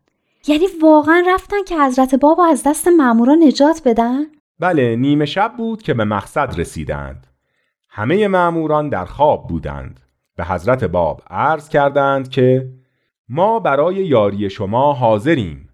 یعنی 0.49 0.67
واقعا 0.83 1.25
رفتن 1.29 1.65
که 1.69 1.81
حضرت 1.81 2.15
بابا 2.15 2.47
از 2.47 2.63
دست 2.67 2.89
مامورا 2.89 3.35
نجات 3.35 3.83
بدن؟ 3.85 4.25
بله 4.61 4.97
نیمه 4.97 5.25
شب 5.25 5.53
بود 5.57 5.83
که 5.83 5.95
به 5.95 6.05
مقصد 6.05 6.61
رسیدند. 6.61 7.27
همه 7.89 8.29
ماموران 8.29 8.89
در 8.89 9.05
خواب 9.05 9.47
بودند. 9.49 10.01
به 10.37 10.45
حضرت 10.45 10.85
باب 10.85 11.23
عرض 11.31 11.69
کردند 11.69 12.29
که 12.29 12.73
ما 13.29 13.61
برای 13.61 13.95
یاری 13.95 14.51
شما 14.51 14.93
حاضریم. 14.93 15.69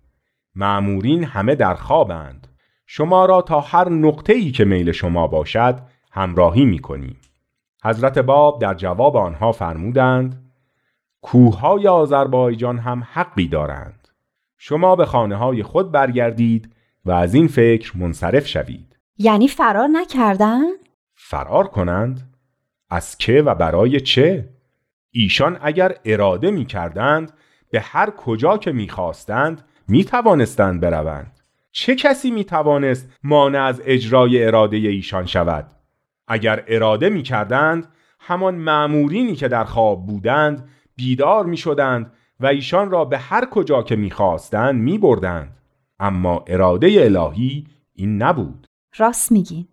معمورین 0.54 1.24
همه 1.24 1.54
در 1.54 1.74
خوابند. 1.74 2.48
شما 2.86 3.26
را 3.26 3.42
تا 3.42 3.60
هر 3.60 3.88
نقطه 3.88 4.32
ای 4.32 4.50
که 4.50 4.64
میل 4.64 4.92
شما 4.92 5.26
باشد 5.26 5.78
همراهی 6.12 6.64
می 6.64 6.78
کنیم. 6.78 7.16
حضرت 7.84 8.18
باب 8.18 8.60
در 8.60 8.74
جواب 8.74 9.16
آنها 9.16 9.52
فرمودند 9.52 10.52
کوههای 11.22 11.88
آذربایجان 11.88 12.78
هم 12.78 13.06
حقی 13.12 13.48
دارند 13.48 14.08
شما 14.58 14.96
به 14.96 15.06
خانه 15.06 15.36
های 15.36 15.62
خود 15.62 15.92
برگردید 15.92 16.74
و 17.04 17.10
از 17.10 17.34
این 17.34 17.48
فکر 17.48 17.98
منصرف 17.98 18.46
شوید 18.46 18.96
یعنی 19.18 19.48
فرار 19.48 19.88
نکردن؟ 19.88 20.62
فرار 21.14 21.66
کنند؟ 21.66 22.34
از 22.90 23.16
که 23.18 23.42
و 23.42 23.54
برای 23.54 24.00
چه؟ 24.00 24.48
ایشان 25.10 25.58
اگر 25.62 25.96
اراده 26.04 26.50
می 26.50 26.64
کردند 26.64 27.32
به 27.70 27.80
هر 27.80 28.10
کجا 28.10 28.58
که 28.58 28.72
می 28.72 28.88
خواستند 28.88 29.64
می 29.88 30.04
توانستند 30.04 30.80
بروند 30.80 31.40
چه 31.72 31.94
کسی 31.94 32.30
می 32.30 32.44
توانست 32.44 33.08
مانع 33.22 33.62
از 33.62 33.82
اجرای 33.84 34.44
اراده 34.44 34.76
ایشان 34.76 35.26
شود؟ 35.26 35.81
اگر 36.32 36.64
اراده 36.68 37.08
می 37.08 37.22
کردند 37.22 37.88
همان 38.20 38.54
معمورینی 38.54 39.34
که 39.34 39.48
در 39.48 39.64
خواب 39.64 40.06
بودند 40.06 40.68
بیدار 40.96 41.46
می 41.46 41.56
شدند 41.56 42.12
و 42.40 42.46
ایشان 42.46 42.90
را 42.90 43.04
به 43.04 43.18
هر 43.18 43.44
کجا 43.44 43.82
که 43.82 43.96
می 43.96 44.10
خواستند 44.10 44.80
می 44.80 44.98
بردند. 44.98 45.56
اما 45.98 46.44
اراده 46.46 46.86
الهی 46.86 47.66
این 47.94 48.22
نبود. 48.22 48.66
راست 48.96 49.32
میگین. 49.32 49.68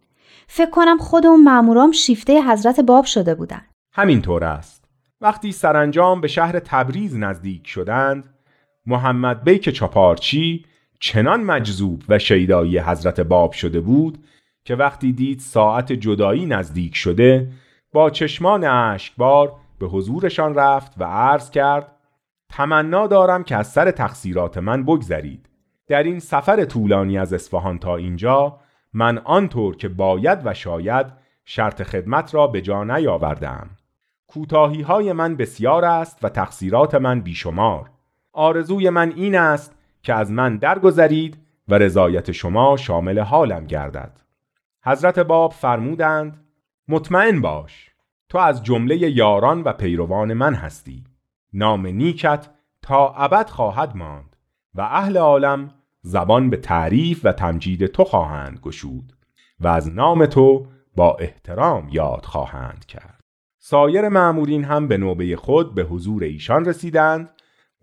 فکر 0.48 0.70
کنم 0.70 0.98
خود 0.98 1.26
اون 1.26 1.44
مامورام 1.44 1.92
شیفته 1.92 2.42
حضرت 2.42 2.80
باب 2.80 3.06
شده 3.06 3.36
بودن. 3.36 3.62
همینطور 3.94 4.44
است. 4.44 4.86
وقتی 5.22 5.52
سرانجام 5.52 6.22
به 6.22 6.28
شهر 6.28 6.60
تبریز 6.60 7.18
نزدیک 7.18 7.68
شدند، 7.68 8.34
محمد 8.86 9.44
بیک 9.44 9.70
چاپارچی 9.70 10.66
چنان 11.00 11.44
مجذوب 11.44 12.04
و 12.10 12.20
شیدایی 12.20 12.80
حضرت 12.80 13.20
باب 13.20 13.52
شده 13.52 13.82
بود 13.82 14.18
که 14.70 14.76
وقتی 14.76 15.14
دید 15.14 15.40
ساعت 15.40 15.94
جدایی 15.94 16.46
نزدیک 16.46 16.96
شده 16.96 17.52
با 17.94 18.10
چشمان 18.10 18.64
اشکبار 18.64 19.54
به 19.80 19.88
حضورشان 19.88 20.56
رفت 20.56 20.94
و 20.98 21.04
عرض 21.04 21.52
کرد 21.52 21.92
تمنا 22.50 23.08
دارم 23.08 23.44
که 23.44 23.56
از 23.56 23.68
سر 23.72 23.92
تقصیرات 23.92 24.58
من 24.58 24.84
بگذرید. 24.84 25.50
در 25.88 26.04
این 26.04 26.20
سفر 26.20 26.66
طولانی 26.66 27.18
از 27.18 27.34
اصفهان 27.34 27.80
تا 27.80 27.96
اینجا 27.96 28.60
من 28.94 29.18
آنطور 29.18 29.76
که 29.76 29.88
باید 29.88 30.40
و 30.44 30.54
شاید 30.54 31.06
شرط 31.46 31.84
خدمت 31.84 32.36
را 32.36 32.48
به 32.48 32.62
جا 32.62 32.84
نیاوردم 32.84 33.70
کوتاهی 34.28 34.82
های 34.82 35.14
من 35.14 35.36
بسیار 35.36 35.86
است 35.86 36.20
و 36.24 36.30
تقصیرات 36.30 36.96
من 36.96 37.22
بیشمار. 37.22 37.90
آرزوی 38.34 38.90
من 38.90 39.14
این 39.16 39.36
است 39.36 39.76
که 40.04 40.14
از 40.14 40.32
من 40.32 40.58
درگذرید 40.58 41.38
و 41.68 41.78
رضایت 41.78 42.32
شما 42.32 42.78
شامل 42.78 43.20
حالم 43.20 43.66
گردد. 43.66 44.29
حضرت 44.90 45.20
باب 45.20 45.52
فرمودند 45.52 46.46
مطمئن 46.88 47.42
باش 47.42 47.92
تو 48.30 48.38
از 48.38 48.64
جمله 48.64 48.98
یاران 48.98 49.62
و 49.62 49.74
پیروان 49.74 50.34
من 50.34 50.54
هستی. 50.54 51.04
نام 51.54 51.88
نیکت 51.88 52.50
تا 52.82 53.14
ابد 53.14 53.50
خواهد 53.50 53.96
ماند 53.96 54.36
و 54.76 54.82
اهل 54.82 55.18
عالم 55.18 55.72
زبان 56.02 56.50
به 56.50 56.58
تعریف 56.58 57.22
و 57.24 57.32
تمجید 57.32 57.86
تو 57.86 58.04
خواهند 58.04 58.60
گشود 58.60 59.14
و 59.60 59.68
از 59.68 59.94
نام 59.94 60.26
تو 60.26 60.68
با 60.96 61.16
احترام 61.20 61.90
یاد 61.92 62.26
خواهند 62.26 62.86
کرد. 62.86 63.24
سایر 63.60 64.10
معمورین 64.10 64.64
هم 64.64 64.88
به 64.88 64.98
نوبه 64.98 65.36
خود 65.36 65.76
به 65.76 65.84
حضور 65.84 66.24
ایشان 66.24 66.66
رسیدند 66.66 67.30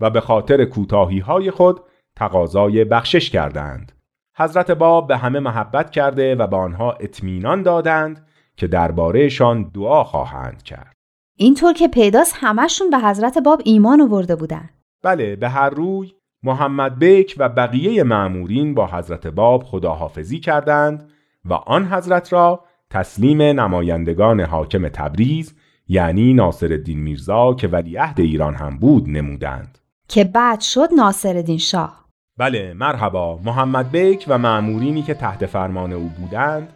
و 0.00 0.10
به 0.10 0.20
خاطر 0.20 0.64
کوتاهی 0.64 1.18
های 1.18 1.50
خود 1.50 1.80
تقاضای 2.16 2.84
بخشش 2.84 3.30
کردند. 3.30 3.92
حضرت 4.38 4.70
باب 4.70 5.08
به 5.08 5.16
همه 5.16 5.40
محبت 5.40 5.90
کرده 5.90 6.34
و 6.34 6.46
به 6.46 6.56
آنها 6.56 6.92
اطمینان 6.92 7.62
دادند 7.62 8.26
که 8.56 8.66
دربارهشان 8.66 9.70
دعا 9.74 10.04
خواهند 10.04 10.62
کرد. 10.62 10.92
اینطور 11.36 11.72
که 11.72 11.88
پیداست 11.88 12.34
همشون 12.36 12.90
به 12.90 12.98
حضرت 12.98 13.38
باب 13.38 13.62
ایمان 13.64 14.00
آورده 14.00 14.36
بودن. 14.36 14.70
بله 15.02 15.36
به 15.36 15.48
هر 15.48 15.70
روی 15.70 16.12
محمد 16.42 16.98
بیک 16.98 17.34
و 17.38 17.48
بقیه 17.48 18.02
معمورین 18.02 18.74
با 18.74 18.86
حضرت 18.86 19.26
باب 19.26 19.62
خداحافظی 19.62 20.40
کردند 20.40 21.10
و 21.44 21.52
آن 21.54 21.84
حضرت 21.92 22.32
را 22.32 22.64
تسلیم 22.90 23.42
نمایندگان 23.42 24.40
حاکم 24.40 24.88
تبریز 24.88 25.54
یعنی 25.88 26.34
ناصرالدین 26.34 27.00
میرزا 27.00 27.54
که 27.54 27.68
ولیعهد 27.68 28.20
ایران 28.20 28.54
هم 28.54 28.78
بود 28.78 29.08
نمودند. 29.08 29.78
که 30.08 30.24
بعد 30.24 30.60
شد 30.60 30.88
ناصرالدین 30.96 31.58
شاه. 31.58 32.05
بله 32.38 32.74
مرحبا 32.74 33.38
محمد 33.44 33.90
بیک 33.90 34.24
و 34.28 34.38
معمورینی 34.38 35.02
که 35.02 35.14
تحت 35.14 35.46
فرمان 35.46 35.92
او 35.92 36.12
بودند 36.20 36.68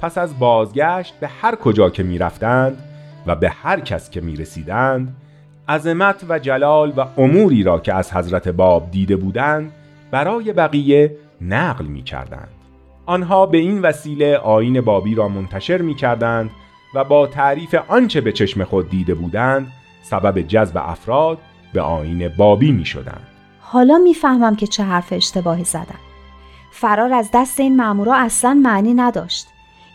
پس 0.00 0.18
از 0.18 0.38
بازگشت 0.38 1.14
به 1.20 1.28
هر 1.28 1.54
کجا 1.54 1.90
که 1.90 2.02
می 2.02 2.18
رفتند 2.18 2.78
و 3.26 3.36
به 3.36 3.50
هر 3.50 3.80
کس 3.80 4.10
که 4.10 4.20
می 4.20 4.36
رسیدند 4.36 5.16
عظمت 5.68 6.24
و 6.28 6.38
جلال 6.38 6.92
و 6.96 7.06
اموری 7.18 7.62
را 7.62 7.78
که 7.78 7.94
از 7.94 8.12
حضرت 8.12 8.48
باب 8.48 8.90
دیده 8.90 9.16
بودند 9.16 9.72
برای 10.10 10.52
بقیه 10.52 11.16
نقل 11.40 11.84
می 11.84 12.02
کردند. 12.02 12.48
آنها 13.06 13.46
به 13.46 13.58
این 13.58 13.82
وسیله 13.82 14.36
آین 14.36 14.80
بابی 14.80 15.14
را 15.14 15.28
منتشر 15.28 15.82
می 15.82 15.94
کردند 15.94 16.50
و 16.94 17.04
با 17.04 17.26
تعریف 17.26 17.74
آنچه 17.88 18.20
به 18.20 18.32
چشم 18.32 18.64
خود 18.64 18.90
دیده 18.90 19.14
بودند 19.14 19.72
سبب 20.02 20.40
جذب 20.42 20.76
افراد 20.76 21.38
به 21.72 21.80
آین 21.80 22.28
بابی 22.28 22.72
می 22.72 22.84
شدند. 22.84 23.31
حالا 23.72 23.98
می‌فهمم 23.98 24.56
که 24.56 24.66
چه 24.66 24.82
حرف 24.82 25.12
اشتباهی 25.12 25.64
زدم. 25.64 25.98
فرار 26.70 27.12
از 27.12 27.30
دست 27.34 27.60
این 27.60 27.76
مامورا 27.76 28.14
اصلا 28.14 28.54
معنی 28.54 28.94
نداشت. 28.94 29.46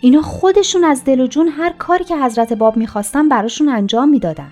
اینا 0.01 0.21
خودشون 0.21 0.83
از 0.83 1.03
دل 1.03 1.19
و 1.19 1.27
جون 1.27 1.47
هر 1.47 1.73
کاری 1.73 2.03
که 2.03 2.17
حضرت 2.17 2.53
باب 2.53 2.77
می‌خواستن 2.77 3.29
براشون 3.29 3.69
انجام 3.69 4.09
می‌دادن. 4.09 4.51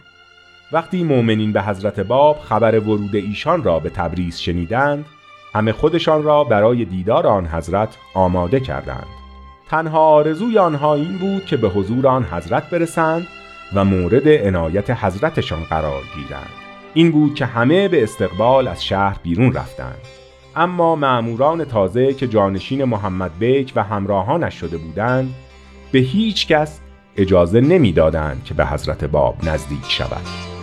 وقتی 0.71 1.03
مؤمنین 1.03 1.53
به 1.53 1.61
حضرت 1.61 1.99
باب 1.99 2.39
خبر 2.39 2.79
ورود 2.79 3.15
ایشان 3.15 3.63
را 3.63 3.79
به 3.79 3.89
تبریز 3.89 4.39
شنیدند 4.39 5.05
همه 5.53 5.71
خودشان 5.71 6.23
را 6.23 6.43
برای 6.43 6.85
دیدار 6.85 7.27
آن 7.27 7.47
حضرت 7.47 7.97
آماده 8.13 8.59
کردند 8.59 9.07
تنها 9.69 9.99
آرزوی 9.99 10.57
آنها 10.57 10.95
این 10.95 11.17
بود 11.17 11.45
که 11.45 11.57
به 11.57 11.69
حضور 11.69 12.07
آن 12.07 12.23
حضرت 12.23 12.69
برسند 12.69 13.27
و 13.73 13.85
مورد 13.85 14.27
عنایت 14.27 14.89
حضرتشان 14.89 15.63
قرار 15.63 16.01
گیرند 16.15 16.64
این 16.97 17.11
بود 17.11 17.35
که 17.35 17.45
همه 17.45 17.87
به 17.87 18.03
استقبال 18.03 18.67
از 18.67 18.85
شهر 18.85 19.17
بیرون 19.23 19.53
رفتند. 19.53 20.01
اما 20.55 20.95
معموران 20.95 21.65
تازه 21.65 22.13
که 22.13 22.27
جانشین 22.27 22.83
محمد 22.83 23.31
بیک 23.39 23.73
و 23.75 23.83
همراهانش 23.83 24.53
شده 24.55 24.77
بودند 24.77 25.33
به 25.91 25.99
هیچ 25.99 26.47
کس 26.47 26.79
اجازه 27.17 27.61
نمی‌دادند 27.61 28.43
که 28.43 28.53
به 28.53 28.65
حضرت 28.65 29.03
باب 29.03 29.35
نزدیک 29.43 29.85
شود. 29.87 30.54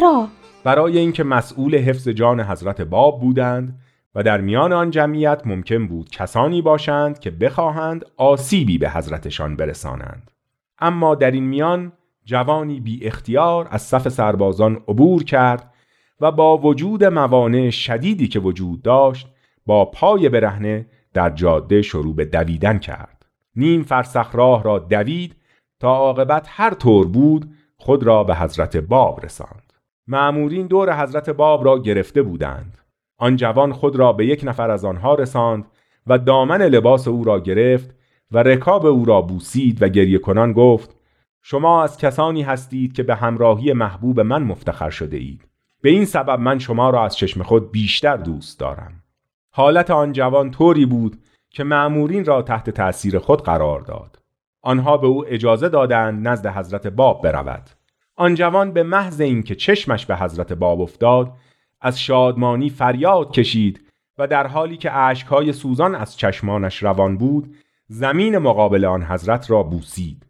چرا؟ 0.00 0.28
برای 0.64 0.98
اینکه 0.98 1.24
مسئول 1.24 1.76
حفظ 1.78 2.08
جان 2.08 2.40
حضرت 2.40 2.80
باب 2.80 3.20
بودند 3.20 3.78
و 4.14 4.22
در 4.22 4.40
میان 4.40 4.72
آن 4.72 4.90
جمعیت 4.90 5.42
ممکن 5.46 5.86
بود 5.86 6.10
کسانی 6.10 6.62
باشند 6.62 7.18
که 7.18 7.30
بخواهند 7.30 8.04
آسیبی 8.16 8.78
به 8.78 8.90
حضرتشان 8.90 9.56
برسانند. 9.56 10.30
اما 10.78 11.14
در 11.14 11.30
این 11.30 11.44
میان 11.44 11.92
جوانی 12.24 12.80
بی 12.80 13.06
اختیار 13.06 13.68
از 13.70 13.82
صف 13.82 14.08
سربازان 14.08 14.74
عبور 14.88 15.24
کرد 15.24 15.72
و 16.20 16.32
با 16.32 16.58
وجود 16.58 17.04
موانع 17.04 17.70
شدیدی 17.70 18.28
که 18.28 18.40
وجود 18.40 18.82
داشت 18.82 19.28
با 19.66 19.84
پای 19.84 20.28
برهنه 20.28 20.86
در 21.14 21.30
جاده 21.30 21.82
شروع 21.82 22.14
به 22.14 22.24
دویدن 22.24 22.78
کرد. 22.78 23.26
نیم 23.54 23.82
فرسخ 23.82 24.30
راه 24.32 24.62
را 24.62 24.78
دوید 24.78 25.36
تا 25.80 25.96
عاقبت 25.96 26.46
هر 26.50 26.74
طور 26.74 27.08
بود 27.08 27.50
خود 27.76 28.02
را 28.02 28.24
به 28.24 28.36
حضرت 28.36 28.76
باب 28.76 29.24
رساند. 29.24 29.65
معمورین 30.06 30.66
دور 30.66 31.02
حضرت 31.02 31.30
باب 31.30 31.64
را 31.64 31.78
گرفته 31.78 32.22
بودند. 32.22 32.78
آن 33.18 33.36
جوان 33.36 33.72
خود 33.72 33.96
را 33.96 34.12
به 34.12 34.26
یک 34.26 34.40
نفر 34.44 34.70
از 34.70 34.84
آنها 34.84 35.14
رساند 35.14 35.64
و 36.06 36.18
دامن 36.18 36.62
لباس 36.62 37.08
او 37.08 37.24
را 37.24 37.40
گرفت 37.40 37.94
و 38.30 38.42
رکاب 38.42 38.86
او 38.86 39.04
را 39.04 39.20
بوسید 39.22 39.82
و 39.82 39.88
گریه 39.88 40.18
کنان 40.18 40.52
گفت 40.52 40.96
شما 41.42 41.82
از 41.82 41.98
کسانی 41.98 42.42
هستید 42.42 42.92
که 42.92 43.02
به 43.02 43.14
همراهی 43.14 43.72
محبوب 43.72 44.20
من 44.20 44.42
مفتخر 44.42 44.90
شده 44.90 45.16
اید. 45.16 45.48
به 45.82 45.90
این 45.90 46.04
سبب 46.04 46.40
من 46.40 46.58
شما 46.58 46.90
را 46.90 47.04
از 47.04 47.16
چشم 47.16 47.42
خود 47.42 47.72
بیشتر 47.72 48.16
دوست 48.16 48.60
دارم. 48.60 49.02
حالت 49.50 49.90
آن 49.90 50.12
جوان 50.12 50.50
طوری 50.50 50.86
بود 50.86 51.16
که 51.50 51.64
معمورین 51.64 52.24
را 52.24 52.42
تحت 52.42 52.70
تأثیر 52.70 53.18
خود 53.18 53.42
قرار 53.42 53.80
داد. 53.80 54.18
آنها 54.62 54.96
به 54.96 55.06
او 55.06 55.24
اجازه 55.28 55.68
دادند 55.68 56.28
نزد 56.28 56.46
حضرت 56.46 56.86
باب 56.86 57.22
برود. 57.22 57.70
آن 58.16 58.34
جوان 58.34 58.72
به 58.72 58.82
محض 58.82 59.20
اینکه 59.20 59.54
چشمش 59.54 60.06
به 60.06 60.16
حضرت 60.16 60.52
باب 60.52 60.80
افتاد 60.80 61.32
از 61.80 62.00
شادمانی 62.00 62.70
فریاد 62.70 63.30
کشید 63.30 63.80
و 64.18 64.26
در 64.26 64.46
حالی 64.46 64.76
که 64.76 64.96
اشکهای 64.96 65.52
سوزان 65.52 65.94
از 65.94 66.16
چشمانش 66.16 66.82
روان 66.82 67.18
بود 67.18 67.56
زمین 67.88 68.38
مقابل 68.38 68.84
آن 68.84 69.02
حضرت 69.02 69.50
را 69.50 69.62
بوسید. 69.62 70.26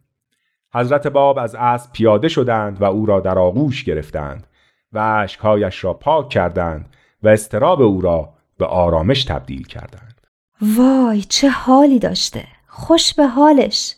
حضرت 0.74 1.06
باب 1.06 1.38
از 1.38 1.54
اسب 1.54 1.92
پیاده 1.92 2.28
شدند 2.28 2.82
و 2.82 2.84
او 2.84 3.06
را 3.06 3.20
در 3.20 3.38
آغوش 3.38 3.84
گرفتند 3.84 4.46
و 4.92 4.98
اشکهایش 4.98 5.84
را 5.84 5.94
پاک 5.94 6.28
کردند 6.28 6.96
و 7.22 7.28
استراب 7.28 7.82
او 7.82 8.00
را 8.00 8.34
به 8.58 8.66
آرامش 8.66 9.24
تبدیل 9.24 9.66
کردند. 9.66 10.20
وای 10.76 11.22
چه 11.22 11.48
حالی 11.48 11.98
داشته! 11.98 12.44
خوش 12.66 13.14
به 13.14 13.26
حالش! 13.26 13.95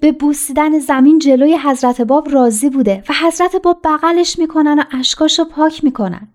به 0.00 0.12
بوسیدن 0.12 0.78
زمین 0.78 1.18
جلوی 1.18 1.58
حضرت 1.64 2.00
باب 2.00 2.28
راضی 2.30 2.70
بوده 2.70 3.02
و 3.08 3.12
حضرت 3.22 3.56
باب 3.56 3.80
بغلش 3.84 4.38
می‌کنن 4.38 4.78
و 4.78 4.82
اشکاشو 4.98 5.44
پاک 5.44 5.84
می‌کنن. 5.84 6.28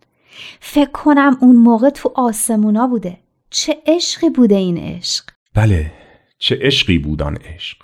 فکر 0.60 0.92
کنم 0.92 1.38
اون 1.42 1.56
موقع 1.56 1.90
تو 1.90 2.12
آسمونا 2.16 2.88
بوده. 2.88 3.18
چه 3.50 3.78
عشقی 3.88 4.30
بوده 4.30 4.56
این 4.56 4.78
عشق؟ 4.78 5.24
بله 5.56 5.92
چه 6.40 6.60
عشقی 6.62 6.98
بود 6.98 7.22
آن 7.22 7.36
عشق؟ 7.36 7.78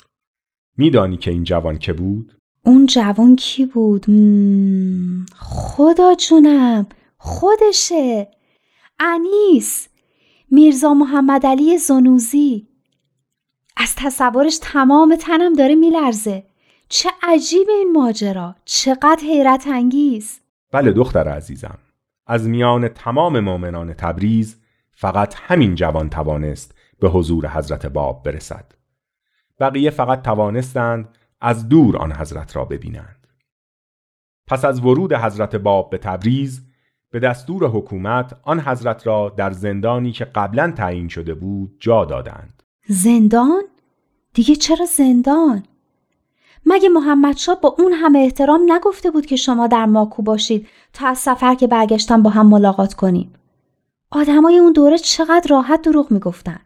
میدانی 0.77 1.17
که 1.17 1.31
این 1.31 1.43
جوان 1.43 1.77
که 1.77 1.93
بود؟ 1.93 2.33
اون 2.65 2.85
جوان 2.85 3.35
کی 3.35 3.65
بود؟ 3.65 4.05
مم، 4.09 5.25
خدا 5.35 6.15
جونم 6.15 6.87
خودشه. 7.17 8.27
انیس 8.99 9.87
میرزا 10.51 10.93
محمد 10.93 11.45
علی 11.45 11.77
زنوزی. 11.77 12.68
از 13.81 13.95
تصورش 13.95 14.59
تمام 14.61 15.15
تنم 15.15 15.53
داره 15.53 15.75
میلرزه. 15.75 16.43
چه 16.89 17.09
عجیب 17.23 17.67
این 17.69 17.91
ماجرا. 17.91 18.55
چقدر 18.65 19.19
حیرت 19.21 19.67
انگیز. 19.67 20.39
بله 20.71 20.91
دختر 20.91 21.27
عزیزم. 21.27 21.77
از 22.27 22.47
میان 22.47 22.87
تمام 22.87 23.39
مؤمنان 23.39 23.93
تبریز 23.93 24.57
فقط 24.91 25.35
همین 25.37 25.75
جوان 25.75 26.09
توانست 26.09 26.75
به 26.99 27.09
حضور 27.09 27.47
حضرت 27.47 27.85
باب 27.85 28.23
برسد. 28.23 28.71
بقیه 29.59 29.89
فقط 29.89 30.21
توانستند 30.21 31.17
از 31.41 31.69
دور 31.69 31.97
آن 31.97 32.13
حضرت 32.13 32.55
را 32.55 32.65
ببینند. 32.65 33.27
پس 34.47 34.65
از 34.65 34.79
ورود 34.79 35.13
حضرت 35.13 35.55
باب 35.55 35.89
به 35.89 35.97
تبریز 35.97 36.61
به 37.11 37.19
دستور 37.19 37.67
حکومت 37.67 38.39
آن 38.43 38.59
حضرت 38.59 39.07
را 39.07 39.33
در 39.37 39.51
زندانی 39.51 40.11
که 40.11 40.25
قبلا 40.25 40.71
تعیین 40.71 41.07
شده 41.07 41.33
بود 41.33 41.77
جا 41.79 42.05
دادند. 42.05 42.58
زندان؟ 42.91 43.61
دیگه 44.33 44.55
چرا 44.55 44.85
زندان؟ 44.85 45.63
مگه 46.65 46.89
محمد 46.89 47.35
با 47.61 47.75
اون 47.79 47.93
همه 47.93 48.19
احترام 48.19 48.61
نگفته 48.71 49.11
بود 49.11 49.25
که 49.25 49.35
شما 49.35 49.67
در 49.67 49.85
ماکو 49.85 50.21
باشید 50.23 50.67
تا 50.93 51.07
از 51.07 51.17
سفر 51.17 51.55
که 51.55 51.67
برگشتن 51.67 52.23
با 52.23 52.29
هم 52.29 52.47
ملاقات 52.49 52.93
کنیم؟ 52.93 53.33
آدمای 54.11 54.57
اون 54.57 54.73
دوره 54.73 54.97
چقدر 54.97 55.47
راحت 55.49 55.81
دروغ 55.81 56.11
می‌گفتن؟ 56.11 56.59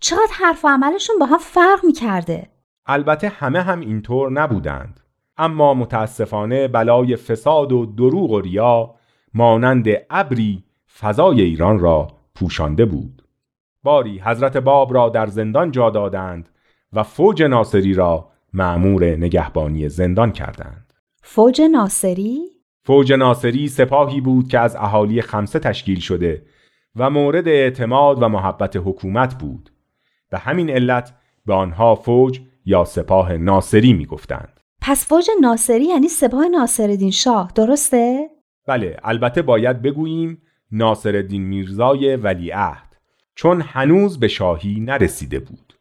چقدر 0.00 0.32
حرف 0.32 0.64
و 0.64 0.68
عملشون 0.68 1.16
با 1.20 1.26
هم 1.26 1.38
فرق 1.38 1.84
می‌کرده؟ 1.84 2.48
البته 2.86 3.28
همه 3.28 3.62
هم 3.62 3.80
اینطور 3.80 4.32
نبودند 4.32 5.00
اما 5.36 5.74
متاسفانه 5.74 6.68
بلای 6.68 7.16
فساد 7.16 7.72
و 7.72 7.86
دروغ 7.86 8.30
و 8.30 8.40
ریا 8.40 8.94
مانند 9.34 9.86
ابری 10.10 10.64
فضای 11.00 11.40
ایران 11.40 11.78
را 11.78 12.08
پوشانده 12.34 12.84
بود 12.84 13.22
باری 13.82 14.18
حضرت 14.18 14.56
باب 14.56 14.94
را 14.94 15.08
در 15.08 15.26
زندان 15.26 15.70
جا 15.70 15.90
دادند 15.90 16.48
و 16.92 17.02
فوج 17.02 17.42
ناصری 17.42 17.94
را 17.94 18.30
معمور 18.52 19.04
نگهبانی 19.04 19.88
زندان 19.88 20.32
کردند 20.32 20.92
فوج 21.22 21.60
ناصری؟ 21.60 22.40
فوج 22.84 23.12
ناصری 23.12 23.68
سپاهی 23.68 24.20
بود 24.20 24.48
که 24.48 24.58
از 24.58 24.76
اهالی 24.76 25.22
خمسه 25.22 25.58
تشکیل 25.58 26.00
شده 26.00 26.42
و 26.96 27.10
مورد 27.10 27.48
اعتماد 27.48 28.22
و 28.22 28.28
محبت 28.28 28.76
حکومت 28.76 29.34
بود 29.34 29.70
به 30.30 30.38
همین 30.38 30.70
علت 30.70 31.14
به 31.46 31.54
آنها 31.54 31.94
فوج 31.94 32.40
یا 32.64 32.84
سپاه 32.84 33.36
ناصری 33.36 33.92
می 33.92 34.06
گفتند. 34.06 34.60
پس 34.80 35.06
فوج 35.08 35.26
ناصری 35.40 35.84
یعنی 35.84 36.08
سپاه 36.08 36.48
ناصرالدین 36.48 37.10
شاه 37.10 37.52
درسته؟ 37.54 38.28
بله 38.66 38.96
البته 39.02 39.42
باید 39.42 39.82
بگوییم 39.82 40.42
ناصرالدین 40.72 41.42
میرزای 41.42 42.16
ولیعهد 42.16 42.87
چون 43.38 43.60
هنوز 43.60 44.20
به 44.20 44.28
شاهی 44.28 44.80
نرسیده 44.80 45.38
بود. 45.38 45.74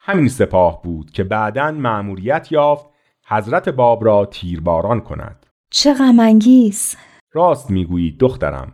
همین 0.00 0.28
سپاه 0.28 0.82
بود 0.82 1.10
که 1.10 1.24
بعدا 1.24 1.70
مأموریت 1.70 2.52
یافت 2.52 2.86
حضرت 3.26 3.68
باب 3.68 4.04
را 4.04 4.26
تیرباران 4.26 5.00
کند. 5.00 5.46
چه 5.70 5.94
غمانگیز 5.94 6.96
راست 7.32 7.70
می‌گویید 7.70 8.18
دخترم 8.18 8.72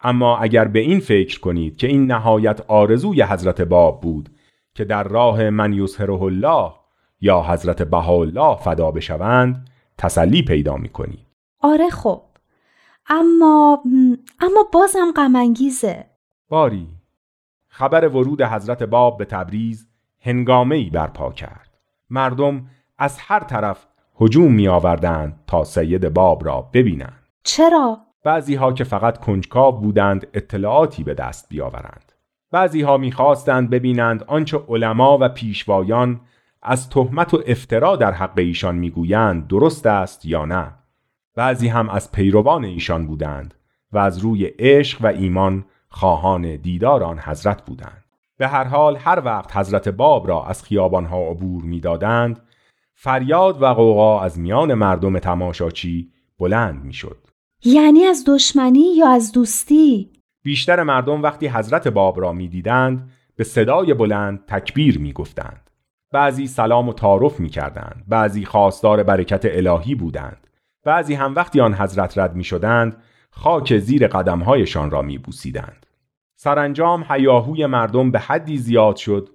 اما 0.00 0.38
اگر 0.38 0.64
به 0.64 0.78
این 0.78 1.00
فکر 1.00 1.40
کنید 1.40 1.76
که 1.76 1.86
این 1.86 2.06
نهایت 2.06 2.60
آرزوی 2.60 3.22
حضرت 3.22 3.60
باب 3.60 4.00
بود 4.00 4.28
که 4.74 4.84
در 4.84 5.02
راه 5.02 5.50
من 5.50 5.72
یظهره 5.72 6.22
الله 6.22 6.72
یا 7.20 7.42
حضرت 7.42 7.82
بهاءالله 7.82 8.56
فدا 8.56 8.90
بشوند 8.90 9.70
تسلی 9.98 10.42
پیدا 10.42 10.76
می 10.76 10.88
کنید. 10.88 11.26
آره 11.60 11.90
خب 11.90 12.22
اما 13.06 13.82
اما 14.40 14.68
بازم 14.72 15.12
غمانگیزه 15.16 16.06
باری 16.48 16.99
خبر 17.72 18.08
ورود 18.08 18.42
حضرت 18.42 18.82
باب 18.82 19.18
به 19.18 19.24
تبریز 19.24 19.88
هنگامه 20.20 20.76
ای 20.76 20.90
برپا 20.90 21.32
کرد. 21.32 21.78
مردم 22.10 22.66
از 22.98 23.18
هر 23.18 23.40
طرف 23.40 23.86
هجوم 24.20 24.52
می 24.52 24.68
آوردند 24.68 25.38
تا 25.46 25.64
سید 25.64 26.08
باب 26.08 26.46
را 26.46 26.70
ببینند. 26.72 27.26
چرا؟ 27.42 27.98
بعضی 28.24 28.54
ها 28.54 28.72
که 28.72 28.84
فقط 28.84 29.18
کنجکاو 29.18 29.80
بودند 29.80 30.26
اطلاعاتی 30.34 31.04
به 31.04 31.14
دست 31.14 31.48
بیاورند. 31.48 32.12
بعضی 32.50 32.82
ها 32.82 32.96
می‌خواستند 32.96 33.70
ببینند 33.70 34.24
آنچه 34.26 34.60
علما 34.68 35.18
و 35.20 35.28
پیشوایان 35.28 36.20
از 36.62 36.90
تهمت 36.90 37.34
و 37.34 37.42
افترا 37.46 37.96
در 37.96 38.12
حق 38.12 38.38
ایشان 38.38 38.74
می‌گویند 38.74 39.46
درست 39.46 39.86
است 39.86 40.24
یا 40.24 40.44
نه. 40.44 40.72
بعضی 41.34 41.68
هم 41.68 41.88
از 41.88 42.12
پیروان 42.12 42.64
ایشان 42.64 43.06
بودند 43.06 43.54
و 43.92 43.98
از 43.98 44.18
روی 44.18 44.44
عشق 44.44 45.04
و 45.04 45.06
ایمان 45.06 45.64
خواهان 45.90 46.56
دیدار 46.56 47.02
آن 47.04 47.18
حضرت 47.18 47.64
بودند. 47.64 48.04
به 48.38 48.48
هر 48.48 48.64
حال 48.64 48.96
هر 48.96 49.22
وقت 49.24 49.56
حضرت 49.56 49.88
باب 49.88 50.28
را 50.28 50.44
از 50.44 50.62
خیابانها 50.62 51.18
عبور 51.18 51.62
می‌دادند 51.62 52.40
فریاد 52.94 53.62
و 53.62 53.66
قوقا 53.66 54.20
از 54.20 54.38
میان 54.38 54.74
مردم 54.74 55.18
تماشاچی 55.18 56.12
بلند 56.38 56.84
می‌شد. 56.84 57.16
یعنی 57.64 58.04
از 58.04 58.24
دشمنی 58.26 58.94
یا 58.96 59.08
از 59.08 59.32
دوستی؟ 59.32 60.10
بیشتر 60.42 60.82
مردم 60.82 61.22
وقتی 61.22 61.48
حضرت 61.48 61.88
باب 61.88 62.20
را 62.20 62.32
می‌دیدند 62.32 63.10
به 63.36 63.44
صدای 63.44 63.94
بلند 63.94 64.44
تکبیر 64.46 64.98
می‌گفتند. 64.98 65.70
بعضی 66.12 66.46
سلام 66.46 66.88
و 66.88 66.92
تعارف 66.92 67.40
می‌کردند 67.40 68.04
بعضی 68.08 68.44
خواستار 68.44 69.02
برکت 69.02 69.42
الهی 69.44 69.94
بودند. 69.94 70.46
بعضی 70.84 71.14
هم 71.14 71.34
وقتی 71.34 71.60
آن 71.60 71.74
حضرت 71.74 72.18
رد 72.18 72.36
می‌شدند 72.36 72.96
خاک 73.30 73.78
زیر 73.78 74.06
قدمهایشان 74.06 74.90
را 74.90 75.02
میبوسیدند 75.02 75.86
سرانجام 76.36 77.04
هیاهوی 77.08 77.66
مردم 77.66 78.10
به 78.10 78.18
حدی 78.18 78.58
زیاد 78.58 78.96
شد 78.96 79.28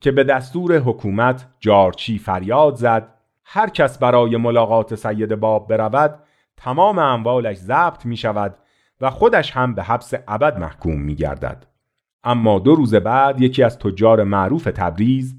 که 0.00 0.10
به 0.10 0.24
دستور 0.24 0.78
حکومت 0.78 1.46
جارچی 1.60 2.18
فریاد 2.18 2.74
زد 2.74 3.14
هر 3.44 3.68
کس 3.68 3.98
برای 3.98 4.36
ملاقات 4.36 4.94
سید 4.94 5.34
باب 5.34 5.68
برود 5.68 6.22
تمام 6.56 6.98
اموالش 6.98 7.56
ضبط 7.56 8.06
می 8.06 8.16
شود 8.16 8.56
و 9.00 9.10
خودش 9.10 9.50
هم 9.50 9.74
به 9.74 9.82
حبس 9.82 10.14
ابد 10.28 10.58
محکوم 10.58 11.00
می 11.00 11.14
گردد. 11.14 11.66
اما 12.24 12.58
دو 12.58 12.74
روز 12.74 12.94
بعد 12.94 13.40
یکی 13.40 13.62
از 13.62 13.78
تجار 13.78 14.24
معروف 14.24 14.64
تبریز 14.64 15.36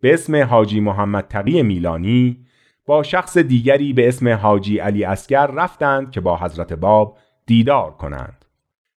به 0.00 0.14
اسم 0.14 0.42
حاجی 0.42 0.80
محمد 0.80 1.28
تقی 1.28 1.62
میلانی 1.62 2.46
با 2.86 3.02
شخص 3.02 3.38
دیگری 3.38 3.92
به 3.92 4.08
اسم 4.08 4.28
حاجی 4.28 4.78
علی 4.78 5.04
اسگر 5.04 5.46
رفتند 5.46 6.10
که 6.10 6.20
با 6.20 6.36
حضرت 6.36 6.72
باب 6.72 7.18
دیدار 7.46 7.90
کنند. 7.90 8.44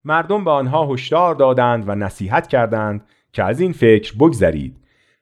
مردم 0.04 0.44
به 0.44 0.50
آنها 0.50 0.86
هشدار 0.86 1.34
دادند 1.34 1.88
و 1.88 1.94
نصیحت 1.94 2.46
کردند 2.46 3.04
که 3.32 3.44
از 3.44 3.60
این 3.60 3.72
فکر 3.72 4.14
بگذرید 4.14 4.76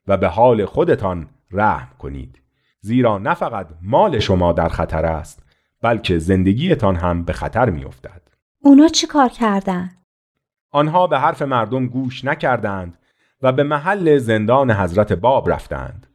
و 0.07 0.17
به 0.17 0.29
حال 0.29 0.65
خودتان 0.65 1.29
رحم 1.51 1.89
کنید. 1.99 2.41
زیرا 2.81 3.19
نه 3.19 3.35
فقط 3.35 3.69
مال 3.83 4.19
شما 4.19 4.53
در 4.53 4.69
خطر 4.69 5.07
است 5.07 5.45
بلکه 5.83 6.19
زندگیتان 6.19 6.97
هم 6.97 7.25
به 7.25 7.33
خطر 7.33 7.71
می 7.71 7.85
افتد. 7.85 8.23
اونا 8.61 8.89
چی 8.89 9.07
کار 9.07 9.29
کردن؟ 9.29 9.91
آنها 10.71 11.07
به 11.07 11.19
حرف 11.19 11.43
مردم 11.43 11.87
گوش 11.87 12.25
نکردند 12.25 12.99
و 13.43 13.53
به 13.53 13.63
محل 13.63 14.19
زندان 14.19 14.71
حضرت 14.71 15.13
باب 15.13 15.51
رفتند. 15.51 16.07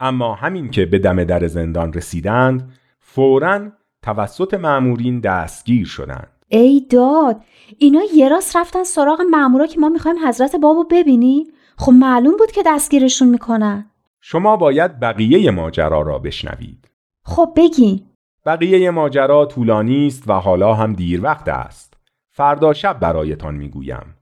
اما 0.00 0.34
همین 0.34 0.70
که 0.70 0.86
به 0.86 0.98
دم 0.98 1.24
در 1.24 1.46
زندان 1.46 1.92
رسیدند 1.92 2.72
فوراً 3.00 3.70
توسط 4.02 4.54
معمورین 4.54 5.20
دستگیر 5.20 5.86
شدند. 5.86 6.39
ای 6.52 6.86
داد 6.90 7.40
اینا 7.78 8.00
یه 8.14 8.28
راست 8.28 8.56
رفتن 8.56 8.84
سراغ 8.84 9.20
معمورا 9.30 9.66
که 9.66 9.80
ما 9.80 9.88
می‌خوایم 9.88 10.28
حضرت 10.28 10.56
بابو 10.56 10.84
ببینی؟ 10.90 11.46
خب 11.76 11.92
معلوم 11.92 12.36
بود 12.36 12.52
که 12.52 12.62
دستگیرشون 12.66 13.28
می‌کنن. 13.28 13.90
شما 14.20 14.56
باید 14.56 15.00
بقیه 15.00 15.50
ماجرا 15.50 16.02
را 16.02 16.18
بشنوید. 16.18 16.90
خب 17.24 17.52
بگی. 17.56 18.04
بقیه 18.46 18.90
ماجرا 18.90 19.46
طولانی 19.46 20.06
است 20.06 20.28
و 20.28 20.32
حالا 20.32 20.74
هم 20.74 20.92
دیر 20.92 21.22
وقت 21.22 21.48
است. 21.48 21.94
فردا 22.30 22.72
شب 22.72 23.00
برایتان 23.00 23.54
می‌گویم. 23.54 24.14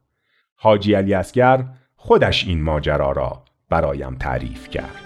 حاجی 0.56 0.94
علی 0.94 1.14
اسگر 1.14 1.64
خودش 1.96 2.46
این 2.46 2.62
ماجرا 2.62 3.12
را 3.12 3.42
برایم 3.70 4.14
تعریف 4.14 4.68
کرد. 4.68 5.02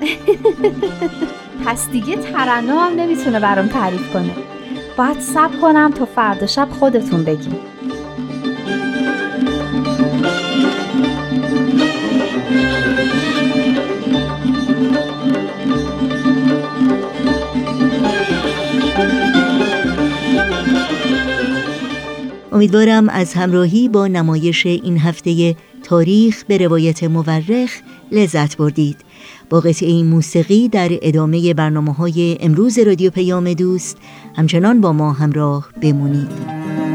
پس 1.66 1.90
دیگه 1.90 2.16
ترنم 2.16 2.78
هم 2.78 2.92
نمی‌تونه 3.00 3.40
برام 3.40 3.66
تعریف 3.66 4.12
کنه. 4.12 4.55
باید 4.96 5.20
سب 5.20 5.60
کنم 5.60 5.90
تا 5.90 6.04
فردا 6.04 6.46
شب 6.46 6.68
خودتون 6.70 7.24
بگیم. 7.24 7.56
امیدوارم 22.52 23.08
از 23.08 23.34
همراهی 23.34 23.88
با 23.88 24.06
نمایش 24.06 24.66
این 24.66 24.98
هفته 24.98 25.56
تاریخ 25.82 26.44
به 26.44 26.58
روایت 26.58 27.04
مورخ 27.04 27.70
لذت 28.12 28.56
بردید 28.56 29.05
با 29.50 29.60
قطعه 29.60 29.88
این 29.88 30.06
موسیقی 30.06 30.68
در 30.68 30.88
ادامه 31.02 31.54
برنامه 31.54 31.92
های 31.92 32.36
امروز 32.40 32.78
رادیو 32.78 33.10
پیام 33.10 33.52
دوست 33.52 33.96
همچنان 34.36 34.80
با 34.80 34.92
ما 34.92 35.12
همراه 35.12 35.68
بمونید. 35.82 36.85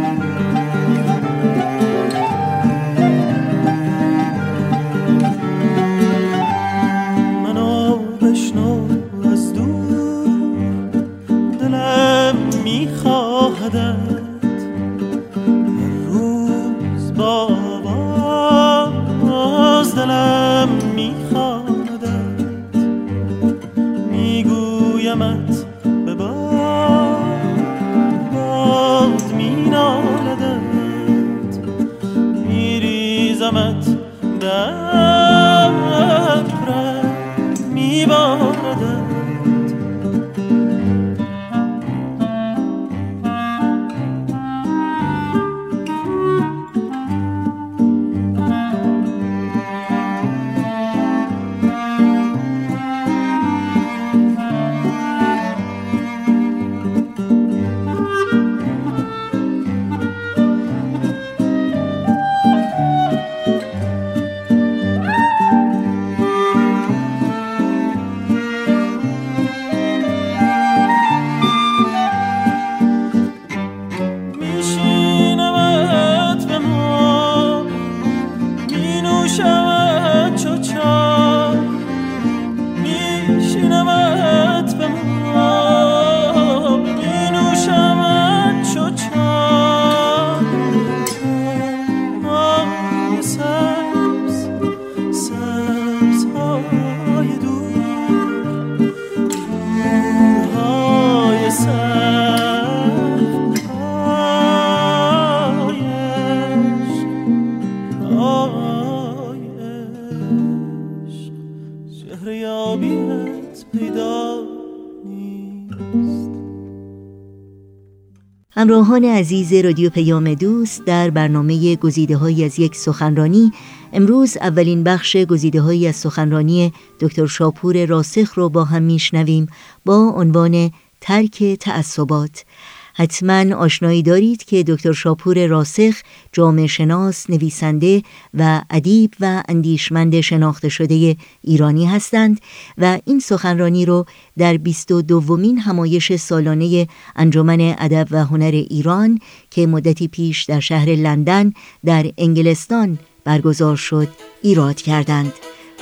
همراهان 118.61 119.05
عزیز 119.05 119.53
رادیو 119.53 119.89
پیام 119.89 120.33
دوست 120.33 120.85
در 120.85 121.09
برنامه 121.09 121.75
گزیده 121.75 122.17
های 122.17 122.45
از 122.45 122.59
یک 122.59 122.75
سخنرانی 122.75 123.51
امروز 123.93 124.37
اولین 124.37 124.83
بخش 124.83 125.17
گزیده 125.17 125.61
های 125.61 125.87
از 125.87 125.95
سخنرانی 125.95 126.73
دکتر 126.99 127.25
شاپور 127.25 127.85
راسخ 127.85 128.33
رو 128.37 128.49
با 128.49 128.63
هم 128.63 128.83
میشنویم 128.83 129.47
با 129.85 129.97
عنوان 129.97 130.71
ترک 131.01 131.43
تعصبات. 131.43 132.45
حتما 132.93 133.55
آشنایی 133.55 134.03
دارید 134.03 134.43
که 134.43 134.63
دکتر 134.63 134.93
شاپور 134.93 135.47
راسخ 135.47 135.95
جامعه 136.31 136.67
شناس، 136.67 137.29
نویسنده 137.29 138.03
و 138.33 138.61
ادیب 138.69 139.13
و 139.19 139.43
اندیشمند 139.47 140.21
شناخته 140.21 140.69
شده 140.69 141.15
ایرانی 141.41 141.85
هستند 141.85 142.39
و 142.77 142.99
این 143.05 143.19
سخنرانی 143.19 143.85
رو 143.85 144.05
در 144.37 144.57
22 144.57 145.01
دومین 145.01 145.57
همایش 145.57 146.15
سالانه 146.15 146.87
انجمن 147.15 147.75
ادب 147.77 148.07
و 148.11 148.25
هنر 148.25 148.51
ایران 148.69 149.19
که 149.49 149.67
مدتی 149.67 150.07
پیش 150.07 150.43
در 150.43 150.59
شهر 150.59 150.89
لندن 150.89 151.53
در 151.85 152.11
انگلستان 152.17 152.99
برگزار 153.23 153.75
شد 153.75 154.07
ایراد 154.41 154.75
کردند. 154.75 155.33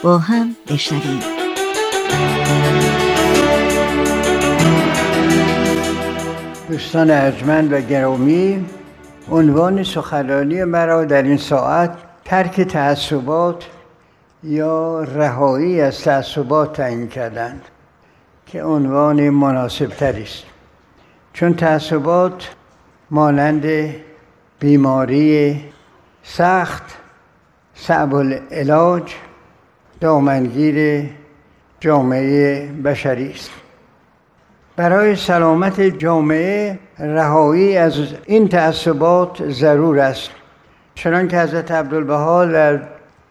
با 0.03 0.17
هم 0.17 0.55
بشنویم. 0.67 1.19
دوستان 6.69 7.11
ارجمند 7.11 7.73
و 7.73 7.81
گرامی 7.81 8.65
عنوان 9.31 9.83
سخنرانی 9.83 10.63
مرا 10.63 11.05
در 11.05 11.23
این 11.23 11.37
ساعت 11.37 11.97
ترک 12.25 12.61
تعصبات 12.61 13.65
یا 14.43 15.03
رهایی 15.03 15.81
از 15.81 16.01
تعصبات 16.01 16.73
تعیین 16.73 17.07
کردند 17.07 17.61
که 18.45 18.63
عنوان 18.63 19.29
مناسب 19.29 19.91
است. 20.01 20.43
چون 21.33 21.53
تعصبات 21.53 22.55
مانند 23.11 23.93
بیماری 24.59 25.63
سخت 26.23 26.83
صعب 27.73 28.15
العلاج 28.15 29.15
دامنگیر 30.01 31.09
جامعه 31.79 32.67
بشری 32.67 33.31
است. 33.31 33.51
برای 34.79 35.15
سلامت 35.15 35.81
جامعه 35.81 36.79
رهایی 36.99 37.77
از 37.77 37.93
این 38.25 38.47
تعصبات 38.47 39.49
ضرور 39.49 39.99
است. 39.99 40.29
چنان 40.95 41.27
که 41.27 41.39
حضرت 41.39 41.71
عبدالبها 41.71 42.45
در 42.45 42.79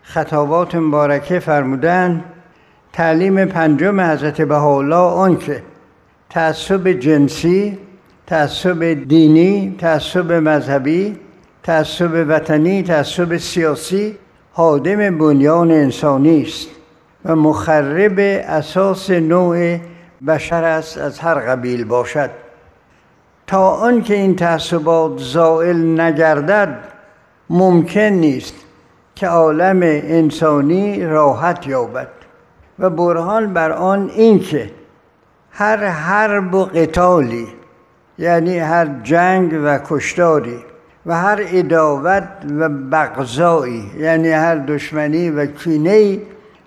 خطابات 0.03 0.75
مبارکه 0.75 1.39
فرمودند 1.39 2.25
تعلیم 2.93 3.45
پنجم 3.45 4.01
حضرت 4.01 4.43
بهاءالله 4.43 4.97
آنکه 4.97 5.63
تعصب 6.31 6.89
جنسی 6.89 7.79
تعصب 8.27 8.85
دینی 9.09 9.77
تعصب 9.79 10.33
مذهبی 10.33 11.17
تعصب 11.63 12.25
وطنی 12.29 12.83
تعصب 12.83 13.37
سیاسی 13.37 14.19
حادم 14.53 15.19
بنیان 15.19 15.71
انسانی 15.71 16.43
است 16.43 16.69
و 17.25 17.37
مخرب 17.37 18.19
اساس 18.49 19.11
نوع 19.11 19.79
بشر 20.27 20.65
است 20.65 20.99
از 20.99 21.19
هر 21.19 21.35
قبیل 21.35 21.85
باشد. 21.85 22.31
تا 23.47 23.71
آنکه 23.71 24.15
این 24.15 24.37
تعصبات 24.37 25.19
زائل 25.19 26.01
نگردد 26.01 26.79
ممکن 27.51 28.01
نیست 28.01 28.55
که 29.15 29.27
عالم 29.27 29.83
انسانی 29.83 31.05
راحت 31.05 31.67
یابد. 31.67 32.09
و 32.79 32.91
برهان 32.91 33.53
بر 33.53 33.73
آن 33.73 34.11
اینکه 34.15 34.71
هر 35.51 35.87
حرب 35.87 36.55
و 36.55 36.65
قتالی 36.65 37.47
یعنی 38.19 38.59
هر 38.59 38.89
جنگ 39.03 39.61
و 39.65 39.79
کشتاری 39.89 40.59
و 41.07 41.17
هر 41.17 41.43
اداوت 41.47 42.29
و 42.59 42.69
بغضایی 42.69 43.91
یعنی 43.99 44.29
هر 44.29 44.55
دشمنی 44.55 45.31
و 45.31 45.47
کینه 45.47 46.19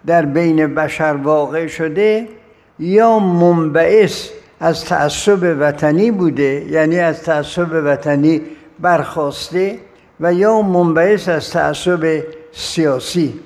در 0.06 0.26
بین 0.26 0.76
بشر 0.76 1.16
واقع 1.24 1.68
شده 1.68 2.28
یا 2.82 3.20
منبعث 3.20 4.30
از 4.60 4.86
تعصب 4.86 5.58
وطنی 5.60 6.12
بوده 6.12 6.66
یعنی 6.70 7.00
از 7.00 7.24
تعصب 7.24 7.68
وطنی 7.86 8.42
برخواسته 8.80 9.80
و 10.20 10.34
یا 10.34 10.62
منبعث 10.62 11.30
از 11.30 11.50
تعصب 11.50 12.24
سیاسی. 12.52 13.40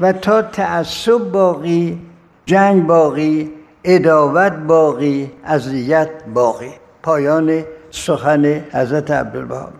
و 0.00 0.12
تا 0.12 0.42
تعصب 0.42 1.18
باقی 1.18 1.98
جنگ 2.46 2.86
باقی 2.86 3.50
اداوت 3.84 4.52
باقی 4.52 5.30
اذیت 5.44 6.10
باقی. 6.34 6.70
پایان 7.02 7.64
سخن 7.90 8.64
حضرت 8.72 9.10
عبدالبها 9.10 9.70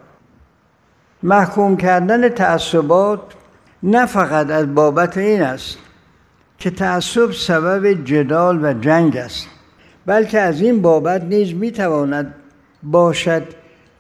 محکوم 1.23 1.77
کردن 1.77 2.29
تعصبات 2.29 3.21
نه 3.83 4.07
فقط 4.07 4.51
از 4.51 4.75
بابت 4.75 5.19
این 5.19 5.43
است 5.43 5.79
که 6.61 6.71
تعصب 6.71 7.33
سبب 7.33 8.05
جدال 8.05 8.65
و 8.65 8.73
جنگ 8.73 9.17
است 9.17 9.47
بلکه 10.07 10.41
از 10.41 10.61
این 10.61 10.83
بابت 10.83 11.23
نیز 11.23 11.55
می‌تواند 11.55 12.35
باشد 12.83 13.43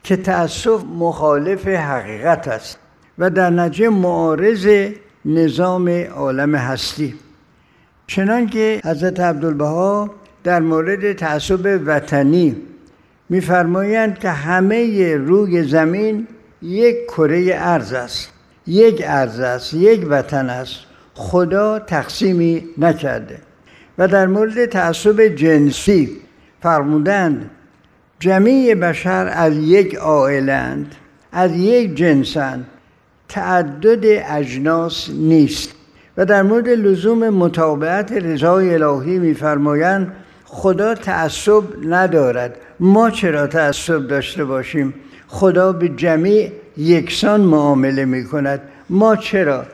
که 0.03 0.16
تعصب 0.16 0.85
مخالف 0.99 1.66
حقیقت 1.68 2.49
است 2.49 2.79
و 3.18 3.31
در 3.31 3.51
نتیجه 3.51 3.88
معارض 3.88 4.88
نظام 5.25 5.88
عالم 5.88 6.55
هستی. 6.55 7.14
چنانکه 8.07 8.81
حضرت 8.85 9.20
عبدالبها 9.20 10.11
در 10.44 10.61
مورد 10.61 11.12
تعصب 11.12 11.81
وطنی 11.87 12.57
میفرمایند 13.29 14.18
که 14.18 14.31
همه 14.31 15.16
روی 15.16 15.62
زمین 15.62 16.27
یک 16.62 17.07
کره 17.07 17.51
ارز 17.55 17.92
است 17.92 18.33
یک 18.66 19.03
ارز 19.05 19.40
است 19.40 19.75
یک 19.75 20.07
وطن 20.11 20.51
است. 20.51 20.89
خدا 21.20 21.78
تقسیمی 21.78 22.64
نکرده 22.78 23.38
و 23.98 24.09
در 24.09 24.26
مورد 24.26 24.66
تعصب 24.66 25.20
جنسی 25.22 26.16
فرمودند 26.62 27.50
جمیع 28.20 28.74
بشر 28.74 29.30
از 29.33 29.56
یک 29.56 29.94
عائلند 29.94 30.94
از 31.33 31.56
یک 31.56 31.94
جنسند 31.94 32.66
تعدد 33.28 34.24
اجناس 34.28 35.11
نیست 35.11 35.71
و 36.16 36.25
در 36.25 36.42
مورد 36.42 36.68
لزوم 36.68 37.29
مطابقت 37.29 38.12
رضای 38.12 38.75
الهی 38.75 39.18
میفرمایند 39.18 40.12
خدا 40.44 40.94
تعصب 40.94 41.62
ندارد. 41.83 42.56
ما 42.81 43.10
چرا 43.10 43.46
تعصب 43.46 44.06
داشته 44.06 44.44
باشیم؟ 44.44 44.94
خدا 45.29 45.73
به 45.73 45.88
جمیع 45.88 46.52
یکسان 46.77 47.40
معامله 47.40 48.04
می 48.04 48.25
کند 48.25 48.60
ما 48.90 49.16
چرا 49.16 49.64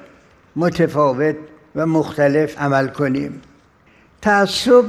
متفاوت 0.57 1.37
و 1.77 1.87
مختلف 1.87 2.59
عمل 2.59 2.89
کنیم. 2.89 3.41
تعصب 4.23 4.85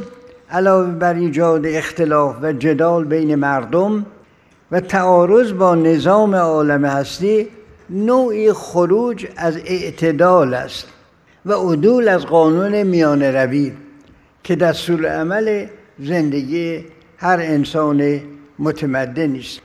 علاوه 0.51 0.91
بر 0.91 1.13
ایجاد 1.13 1.65
اختلاف 1.65 2.35
و 2.41 2.53
جدال 2.53 3.05
بین 3.05 3.35
مردم 3.35 4.05
و 4.71 4.79
تعارض 4.79 5.53
با 5.53 5.75
نظام 5.75 6.35
عالم 6.35 6.85
هستی 6.85 7.47
نوعی 7.89 8.53
خروج 8.53 9.27
از 9.37 9.57
اعتدال 9.57 10.53
است 10.53 10.87
و 11.45 11.53
عدول 11.53 12.07
از 12.07 12.25
قانون 12.25 12.83
میان 12.83 13.23
روی 13.23 13.73
که 14.43 14.55
دستور 14.55 15.05
عمل 15.05 15.65
زندگی 15.99 16.85
هر 17.17 17.39
انسان 17.41 18.21
متمدن 18.59 19.35
است. 19.35 19.59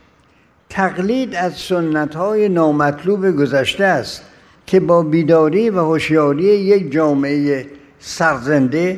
تقلید 0.69 1.35
از 1.35 1.53
سنت 1.53 2.15
های 2.15 2.49
نامطلوب 2.49 3.31
گذشته 3.31 3.83
است. 3.83 4.23
که 4.65 4.79
با 4.79 5.01
بیداری 5.01 5.69
و 5.69 5.79
هوشیاری 5.79 6.43
یک 6.43 6.91
جامعه 6.91 7.65
سرزنده 7.99 8.97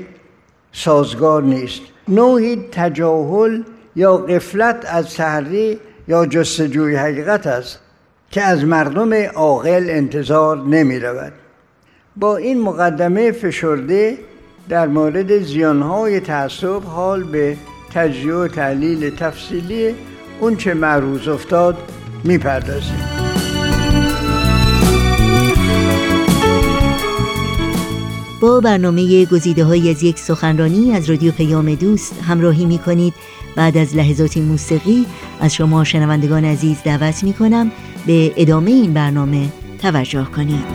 سازگار 0.71 1.43
نیست 1.43 1.81
نوعی 2.07 2.55
تجاهل 2.71 3.63
یا 3.95 4.17
قفلت 4.17 4.85
از 4.87 5.13
تحری 5.13 5.79
یا 6.07 6.25
جستجوی 6.25 6.95
حقیقت 6.95 7.47
است 7.47 7.79
که 8.31 8.41
از 8.41 8.63
مردم 8.63 9.13
عاقل 9.13 9.85
انتظار 9.89 10.57
نمی 10.57 10.99
رود. 10.99 11.33
با 12.15 12.37
این 12.37 12.61
مقدمه 12.61 13.31
فشرده 13.31 14.17
در 14.69 14.87
مورد 14.87 15.43
زیانهای 15.43 16.19
تعصب 16.19 16.83
حال 16.83 17.23
به 17.23 17.57
تجزیه 17.93 18.33
و 18.33 18.47
تحلیل 18.47 19.15
تفصیلی 19.15 19.95
اون 20.39 20.55
چه 20.55 20.73
معروض 20.73 21.27
افتاد 21.27 21.77
می‌پردازیم 22.23 23.24
با 28.41 28.59
برنامه 28.59 29.25
گزیده 29.25 29.63
های 29.63 29.89
از 29.89 30.03
یک 30.03 30.19
سخنرانی 30.19 30.91
از 30.91 31.09
رادیو 31.09 31.31
پیام 31.31 31.75
دوست 31.75 32.13
همراهی 32.21 32.65
می 32.65 32.79
کنید 32.79 33.13
بعد 33.55 33.77
از 33.77 33.95
لحظات 33.95 34.37
موسیقی 34.37 35.05
از 35.39 35.53
شما 35.53 35.83
شنوندگان 35.83 36.45
عزیز 36.45 36.77
دعوت 36.85 37.23
می 37.23 37.33
کنم 37.33 37.71
به 38.07 38.33
ادامه 38.37 38.71
این 38.71 38.93
برنامه 38.93 39.49
توجه 39.81 40.23
کنید. 40.35 40.65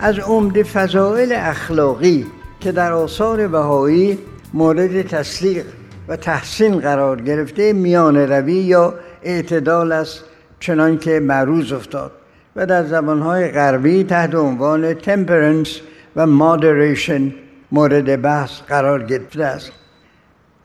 از 0.00 0.18
عمده 0.18 0.62
فضائل 0.62 1.32
اخلاقی 1.36 2.26
که 2.60 2.72
در 2.72 2.92
آثار 2.92 3.48
بهایی 3.48 4.18
مورد 4.54 5.02
تصدیق 5.02 5.64
و 6.08 6.16
تحسین 6.16 6.80
قرار 6.80 7.20
گرفته 7.20 7.72
میان 7.72 8.16
روی 8.16 8.54
یا 8.54 8.94
اعتدال 9.22 9.92
است 9.92 10.24
چنان 10.60 10.98
که 10.98 11.20
معروض 11.20 11.72
افتاد 11.72 12.12
و 12.56 12.66
در 12.66 12.84
زبانهای 12.84 13.48
غربی 13.48 14.04
تحت 14.04 14.34
عنوان 14.34 14.94
تمپرنس 14.94 15.80
و 16.16 16.26
مادریشن 16.26 17.32
مورد 17.72 18.22
بحث 18.22 18.50
قرار 18.68 19.02
گرفته 19.02 19.44
است. 19.44 19.72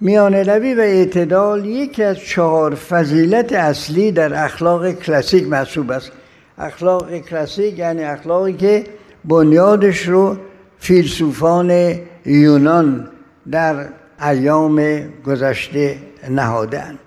میان 0.01 0.33
روی 0.33 0.73
و 0.73 0.79
اعتدال 0.79 1.65
یکی 1.65 2.03
از 2.03 2.17
چهار 2.17 2.75
فضیلت 2.75 3.53
اصلی 3.53 4.11
در 4.11 4.43
اخلاق 4.43 4.91
کلاسیک 4.91 5.47
محسوب 5.47 5.91
است. 5.91 6.11
اخلاق 6.57 7.17
کلاسیک 7.17 7.79
یعنی 7.79 8.03
اخلاقی 8.03 8.53
که 8.53 8.83
بنیادش 9.25 10.07
رو 10.07 10.37
فیلسوفان 10.79 11.95
یونان 12.25 13.09
در 13.51 13.85
ایام 14.21 15.01
گذشته 15.25 15.97
نهادن 16.29 16.97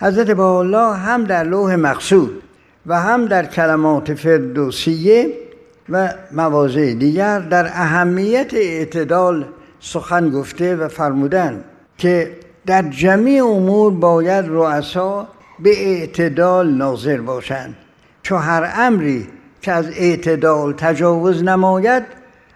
حضرت 0.00 0.38
الله 0.38 0.94
هم 0.96 1.24
در 1.24 1.44
لوح 1.44 1.74
مقصود 1.74 2.42
و 2.86 3.00
هم 3.00 3.26
در 3.26 3.46
کلمات 3.46 4.14
فردوسیه 4.14 5.32
و 5.88 6.14
مواضع 6.32 6.94
دیگر 6.94 7.38
در 7.38 7.66
اهمیت 7.66 8.54
اعتدال 8.54 9.44
سخن 9.80 10.30
گفته 10.30 10.76
و 10.76 10.88
فرمودن 10.88 11.64
که 11.98 12.32
در 12.66 12.82
جمعی 12.82 13.40
امور 13.40 13.92
باید 13.92 14.44
رؤسا 14.48 15.28
به 15.58 15.88
اعتدال 15.88 16.74
ناظر 16.74 17.20
باشند 17.20 17.76
چون 18.22 18.42
هر 18.42 18.72
امری 18.76 19.28
که 19.62 19.72
از 19.72 19.86
اعتدال 19.86 20.72
تجاوز 20.72 21.42
نماید 21.42 22.02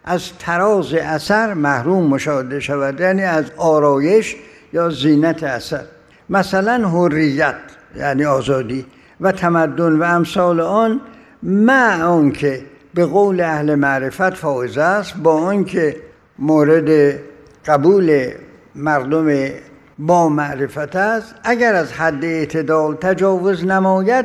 از 0.05 0.31
تراز 0.39 0.95
اثر 0.95 1.55
محروم 1.55 2.07
مشاهده 2.07 2.61
شود 2.61 3.01
یعنی 3.01 3.23
از 3.23 3.45
آرایش 3.57 4.37
یا 4.73 4.91
زینت 4.91 5.43
اثر. 5.43 5.85
مثلا 6.31 6.89
حریت 6.89 7.55
یعنی 7.97 8.25
آزادی 8.25 8.87
و 9.21 9.33
تمدن 9.33 9.93
و 9.93 10.03
امثال 10.03 10.61
آن 10.61 11.01
مع 11.43 12.03
آنکه 12.03 12.63
به 12.95 13.07
قول 13.07 13.41
اهل 13.41 13.75
معرفت 13.75 14.35
فائز 14.35 14.79
است 14.79 15.15
با 15.17 15.35
آنکه 15.35 15.97
مورد 16.39 17.19
قبول 17.67 18.31
مردم 18.75 19.51
با 19.99 20.29
معرفت 20.29 20.97
است 20.97 21.35
اگر 21.45 21.75
از 21.75 21.93
حد 21.93 22.25
اعتدال 22.25 22.95
تجاوز 22.95 23.65
نماید 23.65 24.25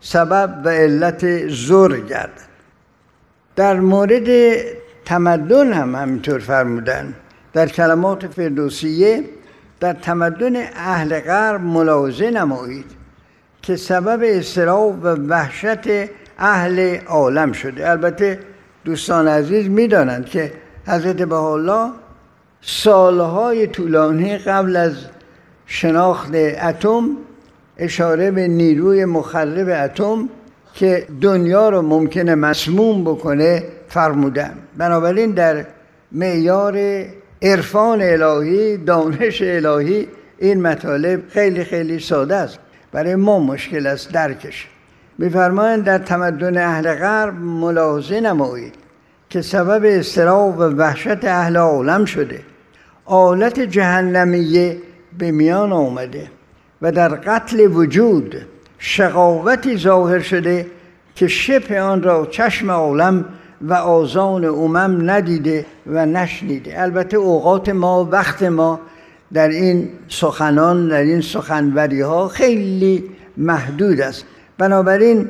سبب 0.00 0.62
و 0.64 0.68
علت 0.68 1.48
زر 1.48 1.96
گردد. 2.00 2.46
در 3.56 3.80
مورد 3.80 4.28
تمدن 5.06 5.72
هم 5.72 5.94
همینطور 5.94 6.38
فرمودن. 6.38 7.14
در 7.52 7.68
کلمات 7.68 8.26
فردوسیه 8.26 9.24
در 9.80 9.92
تمدن 9.92 10.56
اهل 10.76 11.20
غرب 11.20 11.60
ملاحظه 11.60 12.30
نمایید 12.30 12.84
که 13.62 13.76
سبب 13.76 14.20
استراب 14.24 15.04
و 15.04 15.06
وحشت 15.08 16.10
اهل 16.38 16.98
عالم 17.06 17.52
شده. 17.52 17.90
البته 17.90 18.38
دوستان 18.84 19.28
عزیز 19.28 19.68
می‌دانند 19.68 20.26
که 20.26 20.52
حضرت 20.86 21.16
بهاءالله 21.16 21.90
سالهای 22.60 23.66
طولانی 23.66 24.38
قبل 24.38 24.76
از 24.76 24.92
شناخت 25.66 26.34
اتم 26.34 27.08
اشاره 27.78 28.30
به 28.30 28.48
نیروی 28.48 29.04
مخرب 29.04 29.84
اتم 29.84 30.28
که 30.74 31.06
دنیا 31.20 31.68
رو 31.68 31.82
ممکنه 31.82 32.34
مسموم 32.34 33.04
بکنه 33.04 33.62
فرمودن. 33.88 34.54
بنابراین 34.76 35.30
در 35.30 35.64
معیار 36.12 37.04
عرفان 37.42 38.02
الهی 38.02 38.76
دانش 38.76 39.42
الهی 39.42 40.08
این 40.38 40.62
مطالب 40.62 41.28
خیلی 41.28 41.64
خیلی 41.64 41.98
ساده 41.98 42.36
است. 42.36 42.58
برای 42.92 43.14
ما 43.14 43.38
مشکل 43.38 43.86
است 43.86 44.12
درکش. 44.12 44.66
میفرمایند 45.18 45.84
در 45.84 45.98
تمدن 45.98 46.58
اهل 46.58 46.94
غرب 46.94 47.34
ملاحظه 47.34 48.20
نمایید 48.20 48.74
که 49.30 49.42
سبب 49.42 49.82
استراب 49.84 50.58
و 50.58 50.62
وحشت 50.62 51.24
اهل 51.24 51.56
عالم 51.56 52.04
شده. 52.04 52.40
آلت 53.04 53.60
جهنمیه 53.60 54.76
به 55.18 55.30
میان 55.30 55.72
آمده 55.72 56.30
و 56.82 56.92
در 56.92 57.08
قتل 57.08 57.60
وجود 57.60 58.36
شقاوتی 58.78 59.78
ظاهر 59.78 60.18
شده 60.18 60.66
که 61.14 61.28
شبه 61.28 61.80
آن 61.80 62.02
را 62.02 62.26
چشم 62.26 62.70
عالم 62.70 63.24
و 63.60 63.74
آزان 63.74 64.44
امم 64.44 65.10
ندیده 65.10 65.66
و 65.86 66.06
نشنیده. 66.06 66.82
البته 66.82 67.16
اوقات 67.16 67.68
ما 67.68 68.08
وقت 68.12 68.42
ما 68.42 68.80
در 69.32 69.48
این 69.48 69.88
سخنان 70.08 70.88
در 70.88 71.02
این 71.02 71.20
سخنوری 71.20 72.00
ها 72.00 72.28
خیلی 72.28 73.04
محدود 73.36 74.00
است. 74.00 74.24
بنابراین 74.58 75.28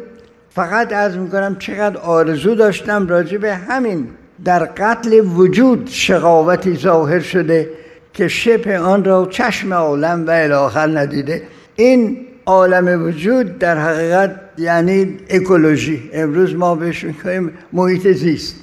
فقط 0.51 0.93
از 0.93 1.16
می‌کنم 1.16 1.57
چقدر 1.59 1.97
آرزو 1.97 2.55
داشتم 2.55 3.09
راجع 3.09 3.39
به 3.39 3.55
همین 3.55 4.09
در 4.45 4.64
قتل 4.64 5.20
وجود 5.20 5.89
شقاوتی 5.91 6.77
ظاهر 6.77 7.20
شده 7.20 7.70
که 8.12 8.29
شبه 8.29 8.79
آن 8.79 9.05
را 9.05 9.27
چشم 9.31 9.72
عالم 9.72 10.27
و 10.27 10.31
الاخر 10.31 10.99
ندیده. 10.99 11.43
این 11.77 12.27
عالم 12.47 13.07
وجود 13.07 13.59
در 13.59 13.79
حقیقت 13.79 14.41
یعنی 14.59 15.16
اکولوژی. 15.30 16.11
امروز 16.12 16.54
ما 16.54 16.74
بهش 16.74 17.04
می‌کنیم 17.04 17.52
محیط 17.72 18.09
زیست. 18.09 18.57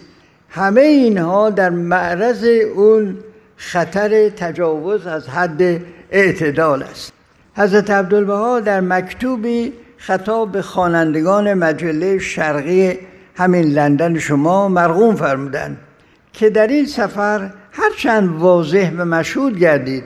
همه 0.50 0.82
اینها 0.82 1.50
در 1.50 1.70
معرض 1.70 2.44
اون 2.76 3.18
خطر 3.56 4.30
تجاوز 4.30 5.08
از 5.08 5.30
حد 5.30 5.82
اعتدال 6.12 6.84
است. 6.84 7.14
حضرت 7.56 7.90
عبدالبها 7.90 8.60
در 8.60 8.82
مکتوبی 8.82 9.74
خطاب 9.98 10.52
به 10.52 10.62
خوانندگان 10.62 11.54
مجله 11.54 12.20
شرقی 12.20 12.98
همین 13.36 13.68
لندن 13.68 14.20
شما 14.20 14.68
مرغوم 14.68 15.16
فرمودند 15.16 15.78
که 16.34 16.50
در 16.50 16.68
این 16.68 16.86
سفر 16.86 17.50
هرچند 17.72 18.30
واضح 18.30 18.92
و 18.98 19.06
مشهود 19.06 19.60
گردید 19.60 20.04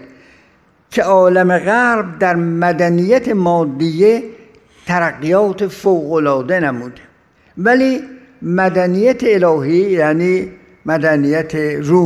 که 0.91 1.03
عالم 1.03 1.57
غرب 1.57 2.19
در 2.19 2.35
مدنیت 2.35 3.29
مادیه 3.29 4.23
ترقیات 4.87 5.67
فوقالعاده 5.67 6.59
نموده. 6.59 7.01
ولی 7.57 8.01
مدنیت 8.41 9.23
الهی 9.23 9.91
یعنی 9.91 10.51
مدنیت 10.85 11.55
روح. 11.55 11.95